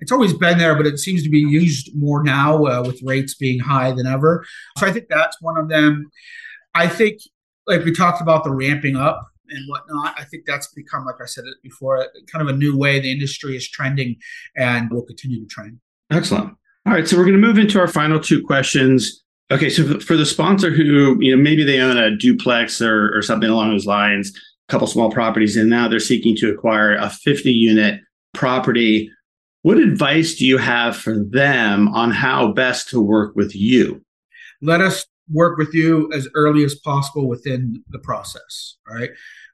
It's 0.00 0.12
always 0.12 0.32
been 0.32 0.58
there, 0.58 0.74
but 0.74 0.86
it 0.86 0.98
seems 0.98 1.22
to 1.24 1.28
be 1.28 1.40
used 1.40 1.90
more 1.94 2.22
now 2.22 2.64
uh, 2.64 2.82
with 2.86 3.00
rates 3.04 3.34
being 3.34 3.58
high 3.58 3.92
than 3.92 4.06
ever. 4.06 4.44
So 4.78 4.86
I 4.86 4.92
think 4.92 5.06
that's 5.10 5.36
one 5.42 5.58
of 5.58 5.68
them. 5.68 6.10
I 6.74 6.88
think, 6.88 7.18
like 7.66 7.84
we 7.84 7.92
talked 7.92 8.22
about 8.22 8.44
the 8.44 8.52
ramping 8.52 8.96
up 8.96 9.20
and 9.50 9.68
whatnot. 9.68 10.14
I 10.18 10.24
think 10.24 10.44
that's 10.46 10.68
become, 10.72 11.04
like 11.04 11.16
I 11.20 11.26
said 11.26 11.44
it 11.44 11.56
before, 11.62 12.06
kind 12.32 12.48
of 12.48 12.54
a 12.54 12.56
new 12.56 12.76
way 12.76 13.00
the 13.00 13.10
industry 13.10 13.56
is 13.56 13.68
trending 13.68 14.16
and 14.56 14.90
will 14.90 15.02
continue 15.02 15.40
to 15.40 15.46
trend. 15.46 15.80
Excellent. 16.10 16.54
All 16.88 16.94
right, 16.94 17.06
so 17.06 17.18
we're 17.18 17.24
going 17.24 17.38
to 17.38 17.46
move 17.46 17.58
into 17.58 17.78
our 17.78 17.86
final 17.86 18.18
two 18.18 18.42
questions. 18.42 19.22
Okay, 19.50 19.68
so 19.68 20.00
for 20.00 20.16
the 20.16 20.24
sponsor 20.24 20.70
who, 20.70 21.18
you 21.20 21.36
know, 21.36 21.42
maybe 21.42 21.62
they 21.62 21.80
own 21.80 21.98
a 21.98 22.16
duplex 22.16 22.80
or, 22.80 23.14
or 23.14 23.20
something 23.20 23.50
along 23.50 23.72
those 23.72 23.84
lines, 23.84 24.32
a 24.34 24.72
couple 24.72 24.86
small 24.86 25.10
properties, 25.10 25.54
and 25.54 25.68
now 25.68 25.86
they're 25.86 26.00
seeking 26.00 26.34
to 26.36 26.50
acquire 26.50 26.94
a 26.94 27.10
50 27.10 27.52
unit 27.52 28.00
property. 28.32 29.10
What 29.60 29.76
advice 29.76 30.36
do 30.36 30.46
you 30.46 30.56
have 30.56 30.96
for 30.96 31.22
them 31.22 31.88
on 31.88 32.10
how 32.10 32.52
best 32.52 32.88
to 32.88 33.02
work 33.02 33.36
with 33.36 33.54
you? 33.54 34.02
Let 34.62 34.80
us 34.80 35.04
work 35.30 35.58
with 35.58 35.74
you 35.74 36.10
as 36.14 36.26
early 36.34 36.64
as 36.64 36.74
possible 36.74 37.28
within 37.28 37.84
the 37.90 37.98
process. 37.98 38.78
All 38.88 38.96
right. 38.96 39.10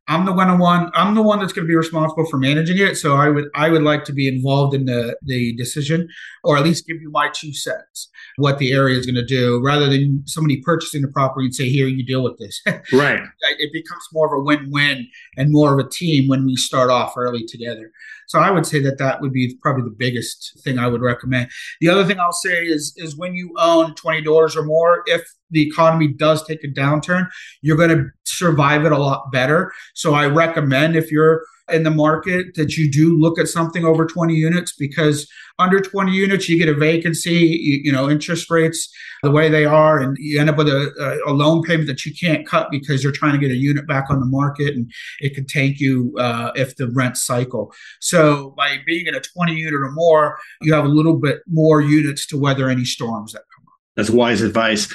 I'm 0.06 0.26
the 0.26 0.32
one 0.32 0.50
on 0.50 0.58
one. 0.58 0.90
I'm 0.94 1.14
the 1.14 1.22
one 1.22 1.40
that's 1.40 1.52
going 1.52 1.66
to 1.66 1.68
be 1.68 1.74
responsible 1.74 2.26
for 2.26 2.36
managing 2.36 2.76
it. 2.78 2.96
So 2.96 3.16
I 3.16 3.30
would 3.30 3.46
I 3.54 3.70
would 3.70 3.82
like 3.82 4.04
to 4.04 4.12
be 4.12 4.28
involved 4.28 4.74
in 4.74 4.84
the 4.84 5.16
the 5.22 5.54
decision, 5.56 6.08
or 6.42 6.58
at 6.58 6.64
least 6.64 6.86
give 6.86 7.00
you 7.00 7.10
my 7.10 7.30
two 7.34 7.54
cents 7.54 8.10
what 8.36 8.58
the 8.58 8.72
area 8.72 8.98
is 8.98 9.06
going 9.06 9.14
to 9.14 9.24
do, 9.24 9.62
rather 9.64 9.88
than 9.88 10.22
somebody 10.26 10.60
purchasing 10.60 11.00
the 11.00 11.08
property 11.08 11.46
and 11.46 11.54
say, 11.54 11.70
"Here, 11.70 11.86
you 11.86 12.04
deal 12.04 12.22
with 12.22 12.38
this." 12.38 12.60
right. 12.92 13.20
It 13.58 13.72
becomes 13.72 14.04
more 14.12 14.26
of 14.26 14.38
a 14.38 14.44
win-win 14.44 15.08
and 15.38 15.50
more 15.50 15.72
of 15.78 15.84
a 15.84 15.88
team 15.88 16.28
when 16.28 16.44
we 16.44 16.56
start 16.56 16.90
off 16.90 17.14
early 17.16 17.46
together. 17.46 17.90
So 18.28 18.38
I 18.38 18.50
would 18.50 18.66
say 18.66 18.80
that 18.80 18.98
that 18.98 19.20
would 19.20 19.32
be 19.32 19.56
probably 19.62 19.84
the 19.84 19.96
biggest 19.96 20.60
thing 20.62 20.78
I 20.78 20.86
would 20.86 21.02
recommend. 21.02 21.50
The 21.80 21.88
other 21.88 22.04
thing 22.04 22.18
I'll 22.18 22.32
say 22.32 22.66
is 22.66 22.94
is 22.96 23.16
when 23.16 23.34
you 23.34 23.54
own 23.58 23.94
20 23.94 24.22
doors 24.22 24.56
or 24.56 24.64
more, 24.64 25.02
if 25.06 25.22
the 25.50 25.62
economy 25.62 26.08
does 26.08 26.44
take 26.46 26.64
a 26.64 26.68
downturn, 26.68 27.28
you're 27.62 27.76
going 27.76 27.90
to 27.90 28.06
survive 28.24 28.84
it 28.84 28.92
a 28.92 28.98
lot 28.98 29.30
better. 29.32 29.72
So 29.94 30.14
I 30.14 30.26
recommend 30.26 30.96
if 30.96 31.10
you're 31.12 31.44
in 31.70 31.82
the 31.82 31.90
market 31.90 32.54
that 32.56 32.76
you 32.76 32.90
do 32.90 33.18
look 33.18 33.38
at 33.38 33.48
something 33.48 33.84
over 33.84 34.04
20 34.04 34.34
units 34.34 34.74
because 34.76 35.26
under 35.58 35.80
20 35.80 36.12
units 36.12 36.48
you 36.48 36.58
get 36.58 36.68
a 36.68 36.74
vacancy 36.74 37.32
you, 37.32 37.80
you 37.84 37.92
know 37.92 38.10
interest 38.10 38.50
rates 38.50 38.92
the 39.22 39.30
way 39.30 39.48
they 39.48 39.64
are 39.64 39.98
and 39.98 40.16
you 40.18 40.38
end 40.38 40.50
up 40.50 40.58
with 40.58 40.68
a, 40.68 41.22
a, 41.26 41.32
loan 41.32 41.62
payment 41.62 41.86
that 41.86 42.04
you 42.04 42.12
can't 42.14 42.46
cut 42.46 42.70
because 42.70 43.02
you're 43.02 43.12
trying 43.12 43.32
to 43.32 43.38
get 43.38 43.50
a 43.50 43.56
unit 43.56 43.86
back 43.86 44.10
on 44.10 44.20
the 44.20 44.26
market 44.26 44.74
and 44.74 44.92
it 45.20 45.34
could 45.34 45.48
tank 45.48 45.80
you 45.80 46.14
uh, 46.18 46.50
if 46.54 46.76
the 46.76 46.88
rent 46.90 47.16
cycle. 47.16 47.72
So 48.00 48.50
by 48.56 48.78
being 48.84 49.06
in 49.06 49.14
a 49.14 49.20
20 49.20 49.54
unit 49.54 49.74
or 49.74 49.90
more 49.92 50.38
you 50.60 50.74
have 50.74 50.84
a 50.84 50.88
little 50.88 51.18
bit 51.18 51.40
more 51.46 51.80
units 51.80 52.26
to 52.26 52.38
weather 52.38 52.68
any 52.68 52.84
storms 52.84 53.32
that 53.32 53.42
come 53.56 53.66
up. 53.68 53.78
That's 53.96 54.10
wise 54.10 54.42
advice 54.42 54.92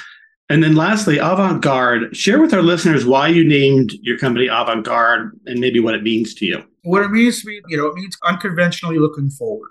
And 0.50 0.64
then 0.64 0.74
lastly, 0.74 1.18
Avant 1.18 1.62
Garde. 1.62 2.14
Share 2.14 2.40
with 2.40 2.52
our 2.52 2.60
listeners 2.60 3.06
why 3.06 3.28
you 3.28 3.44
named 3.44 3.92
your 4.02 4.18
company 4.18 4.48
Avant 4.48 4.84
Garde 4.84 5.38
and 5.46 5.60
maybe 5.60 5.78
what 5.78 5.94
it 5.94 6.02
means 6.02 6.34
to 6.34 6.44
you. 6.44 6.64
What 6.82 7.04
it 7.04 7.12
means 7.12 7.42
to 7.42 7.48
me, 7.48 7.60
you 7.68 7.76
know, 7.76 7.86
it 7.86 7.94
means 7.94 8.16
unconventionally 8.26 8.98
looking 8.98 9.30
forward. 9.30 9.70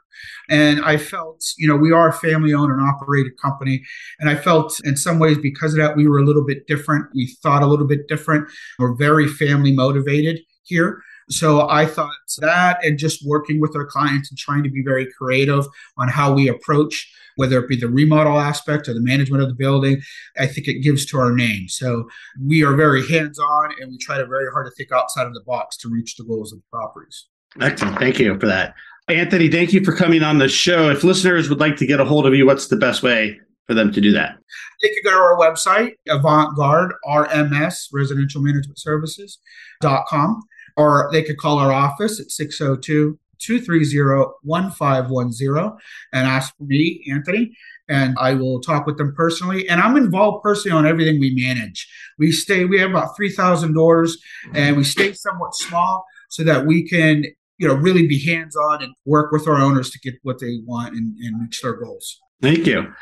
And 0.50 0.82
I 0.86 0.96
felt, 0.96 1.44
you 1.58 1.68
know, 1.68 1.76
we 1.76 1.92
are 1.92 2.08
a 2.08 2.14
family 2.14 2.54
owned 2.54 2.72
and 2.72 2.82
operated 2.82 3.34
company. 3.42 3.84
And 4.22 4.30
I 4.30 4.36
felt 4.36 4.80
in 4.86 4.96
some 4.96 5.20
ways 5.20 5.38
because 5.38 5.74
of 5.74 5.80
that, 5.80 5.98
we 5.98 6.08
were 6.08 6.20
a 6.20 6.26
little 6.26 6.46
bit 6.46 6.66
different. 6.66 7.08
We 7.14 7.28
thought 7.44 7.62
a 7.62 7.68
little 7.68 7.88
bit 7.88 8.08
different. 8.08 8.48
We're 8.78 8.96
very 8.96 9.28
family 9.28 9.74
motivated 9.74 10.40
here. 10.64 11.02
So 11.30 11.70
I 11.70 11.86
thought 11.86 12.12
that 12.40 12.84
and 12.84 12.98
just 12.98 13.26
working 13.26 13.60
with 13.60 13.76
our 13.76 13.86
clients 13.86 14.30
and 14.32 14.38
trying 14.38 14.64
to 14.64 14.70
be 14.70 14.84
very 14.84 15.08
creative 15.18 15.66
on 15.98 16.08
how 16.08 16.34
we 16.34 16.48
approach, 16.48 17.12
whether 17.36 17.60
it 17.60 17.70
be 17.70 17.76
the 17.76 17.88
remodel 17.88 18.40
aspect 18.40 18.88
or 18.88 18.94
the 18.94 19.02
management 19.02 19.44
of 19.44 19.50
the 19.50 19.56
building, 19.56 20.02
I 20.38 20.48
think 20.48 20.68
it 20.68 20.82
gives 20.82 21.06
to 21.08 21.20
our 21.20 21.32
name. 21.32 21.68
So 21.68 22.10
we 22.44 22.64
are 22.64 22.76
very 22.76 23.08
hands 23.08 23.38
on 23.38 23.74
and 23.80 23.92
we 23.92 23.98
try 24.00 24.18
to 24.18 24.26
very 24.26 24.52
hard 24.52 24.66
to 24.66 24.72
think 24.72 24.92
outside 24.92 25.28
of 25.28 25.34
the 25.34 25.44
box 25.46 25.78
to 25.78 25.90
reach 25.90 26.16
the 26.16 26.24
goals 26.24 26.52
of 26.52 26.60
the 26.60 26.66
properties. 26.72 27.28
Excellent. 27.62 28.00
Thank 28.00 28.20
you 28.20 28.40
for 28.40 28.48
that. 28.48 28.74
Anthony, 29.08 29.50
thank 29.50 29.74
you 29.74 29.84
for 29.84 29.96
coming 29.96 30.24
on 30.24 30.38
the 30.38 30.50
show. 30.50 30.90
If 30.90 31.04
listeners 31.04 31.50
would 31.50 31.60
like 31.60 31.76
to 31.78 31.86
get 31.86 32.00
a 32.00 32.06
hold 32.06 32.26
of 32.26 32.36
you, 32.36 32.46
what's 32.46 32.68
the 32.68 32.76
best 32.76 33.02
way 33.04 33.40
for 33.66 33.74
them 33.74 33.92
to 33.92 34.02
do 34.02 34.12
that? 34.14 34.38
They 34.82 34.90
could 34.90 35.04
go 35.04 35.12
to 35.12 35.18
our 35.18 35.38
website, 35.38 35.94
AvantGarde 36.08 36.92
RMS 37.08 37.88
Residential 37.92 38.42
Management 38.42 38.80
Services.com 38.80 40.44
or 40.80 41.10
they 41.12 41.22
could 41.22 41.38
call 41.38 41.60
our 41.60 41.74
office 41.74 42.22
at 42.22 42.32
602 42.32 43.20
230 43.40 44.32
1510 44.44 45.78
and 46.14 46.28
ask 46.28 46.56
for 46.58 46.64
me, 46.64 47.06
Anthony, 47.12 47.56
and 47.90 48.16
I 48.18 48.34
will 48.34 48.62
talk 48.62 48.86
with 48.86 48.98
them 48.98 49.14
personally. 49.14 49.68
And 49.68 49.82
I'm 49.82 49.98
involved 49.98 50.42
personally 50.42 50.78
on 50.78 50.86
everything 50.86 51.20
we 51.20 51.36
manage. 51.36 51.88
We 52.18 52.32
stay, 52.32 52.64
we 52.64 52.80
have 52.80 52.92
about 52.92 53.16
3,000 53.18 53.74
doors 53.74 54.18
and 54.54 54.78
we 54.78 54.86
stay 54.86 55.12
somewhat 55.12 55.54
small 55.56 56.06
so 56.30 56.44
that 56.44 56.66
we 56.66 56.88
can, 56.88 57.26
you 57.58 57.68
know, 57.68 57.76
really 57.76 58.08
be 58.08 58.24
hands 58.24 58.56
on 58.56 58.82
and 58.82 58.94
work 59.06 59.34
with 59.34 59.48
our 59.48 59.58
owners 59.58 59.90
to 59.92 60.00
get 60.00 60.16
what 60.24 60.40
they 60.40 60.60
want 60.66 60.96
and, 60.96 61.18
and 61.18 61.42
reach 61.42 61.62
their 61.62 61.74
goals. 61.74 62.20
Thank 62.42 62.66
you. 62.66 62.94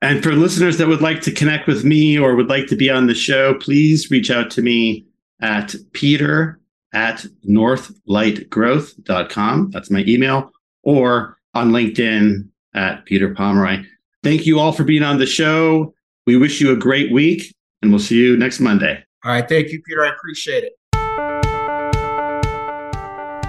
And 0.00 0.22
for 0.22 0.32
listeners 0.32 0.78
that 0.78 0.88
would 0.88 1.02
like 1.02 1.20
to 1.22 1.32
connect 1.32 1.66
with 1.66 1.84
me 1.84 2.18
or 2.18 2.36
would 2.36 2.48
like 2.48 2.68
to 2.68 2.76
be 2.76 2.88
on 2.88 3.06
the 3.06 3.14
show, 3.14 3.54
please 3.54 4.10
reach 4.10 4.30
out 4.30 4.50
to 4.52 4.62
me 4.62 5.06
at 5.40 5.74
peter 5.92 6.58
at 6.92 7.24
northlightgrowth.com. 7.48 9.70
That's 9.70 9.90
my 9.90 10.04
email, 10.06 10.50
or 10.82 11.36
on 11.54 11.70
LinkedIn 11.70 12.48
at 12.74 13.04
Peter 13.04 13.34
Pomeroy. 13.34 13.84
Thank 14.22 14.46
you 14.46 14.58
all 14.58 14.72
for 14.72 14.84
being 14.84 15.02
on 15.02 15.18
the 15.18 15.26
show. 15.26 15.94
We 16.26 16.36
wish 16.36 16.60
you 16.60 16.72
a 16.72 16.76
great 16.76 17.12
week, 17.12 17.54
and 17.82 17.90
we'll 17.90 18.00
see 18.00 18.18
you 18.18 18.36
next 18.36 18.60
Monday. 18.60 19.02
All 19.24 19.32
right. 19.32 19.48
Thank 19.48 19.70
you, 19.70 19.82
Peter. 19.82 20.04
I 20.04 20.10
appreciate 20.10 20.64
it. 20.64 20.72